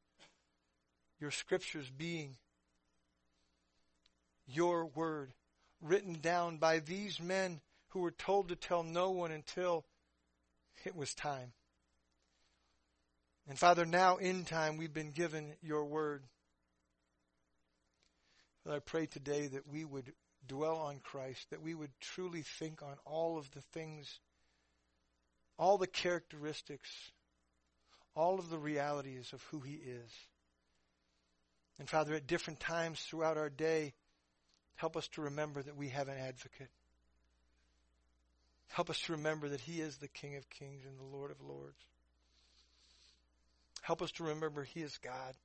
[1.20, 2.36] your scriptures being
[4.47, 5.34] your word,
[5.82, 9.86] written down by these men who were told to tell no one until
[10.86, 11.54] it was time.
[13.47, 16.24] And Father, now in time we've been given your word.
[18.72, 20.14] I pray today that we would
[20.47, 24.20] dwell on Christ, that we would truly think on all of the things,
[25.57, 26.89] all the characteristics,
[28.16, 30.11] all of the realities of who He is.
[31.80, 33.93] And Father, at different times throughout our day,
[34.76, 36.70] help us to remember that we have an advocate.
[38.70, 41.41] Help us to remember that He is the King of kings and the Lord of
[41.41, 41.78] lords.
[43.82, 45.36] Help us to remember He is God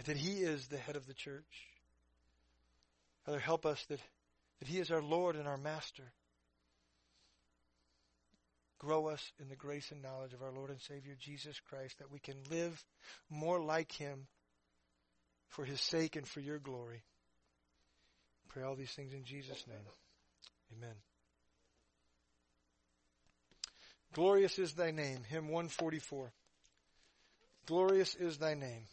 [0.00, 1.68] and that He is the head of the church.
[3.26, 4.00] Father, help us that,
[4.58, 6.10] that He is our Lord and our Master.
[8.78, 12.10] Grow us in the grace and knowledge of our Lord and Savior Jesus Christ, that
[12.10, 12.82] we can live
[13.28, 14.26] more like Him
[15.48, 17.02] for His sake and for your glory.
[18.48, 19.76] Pray all these things in Jesus' name.
[20.78, 20.94] Amen.
[24.14, 25.18] Glorious is thy name.
[25.28, 26.32] Hymn 144.
[27.66, 28.86] Glorious is thy name.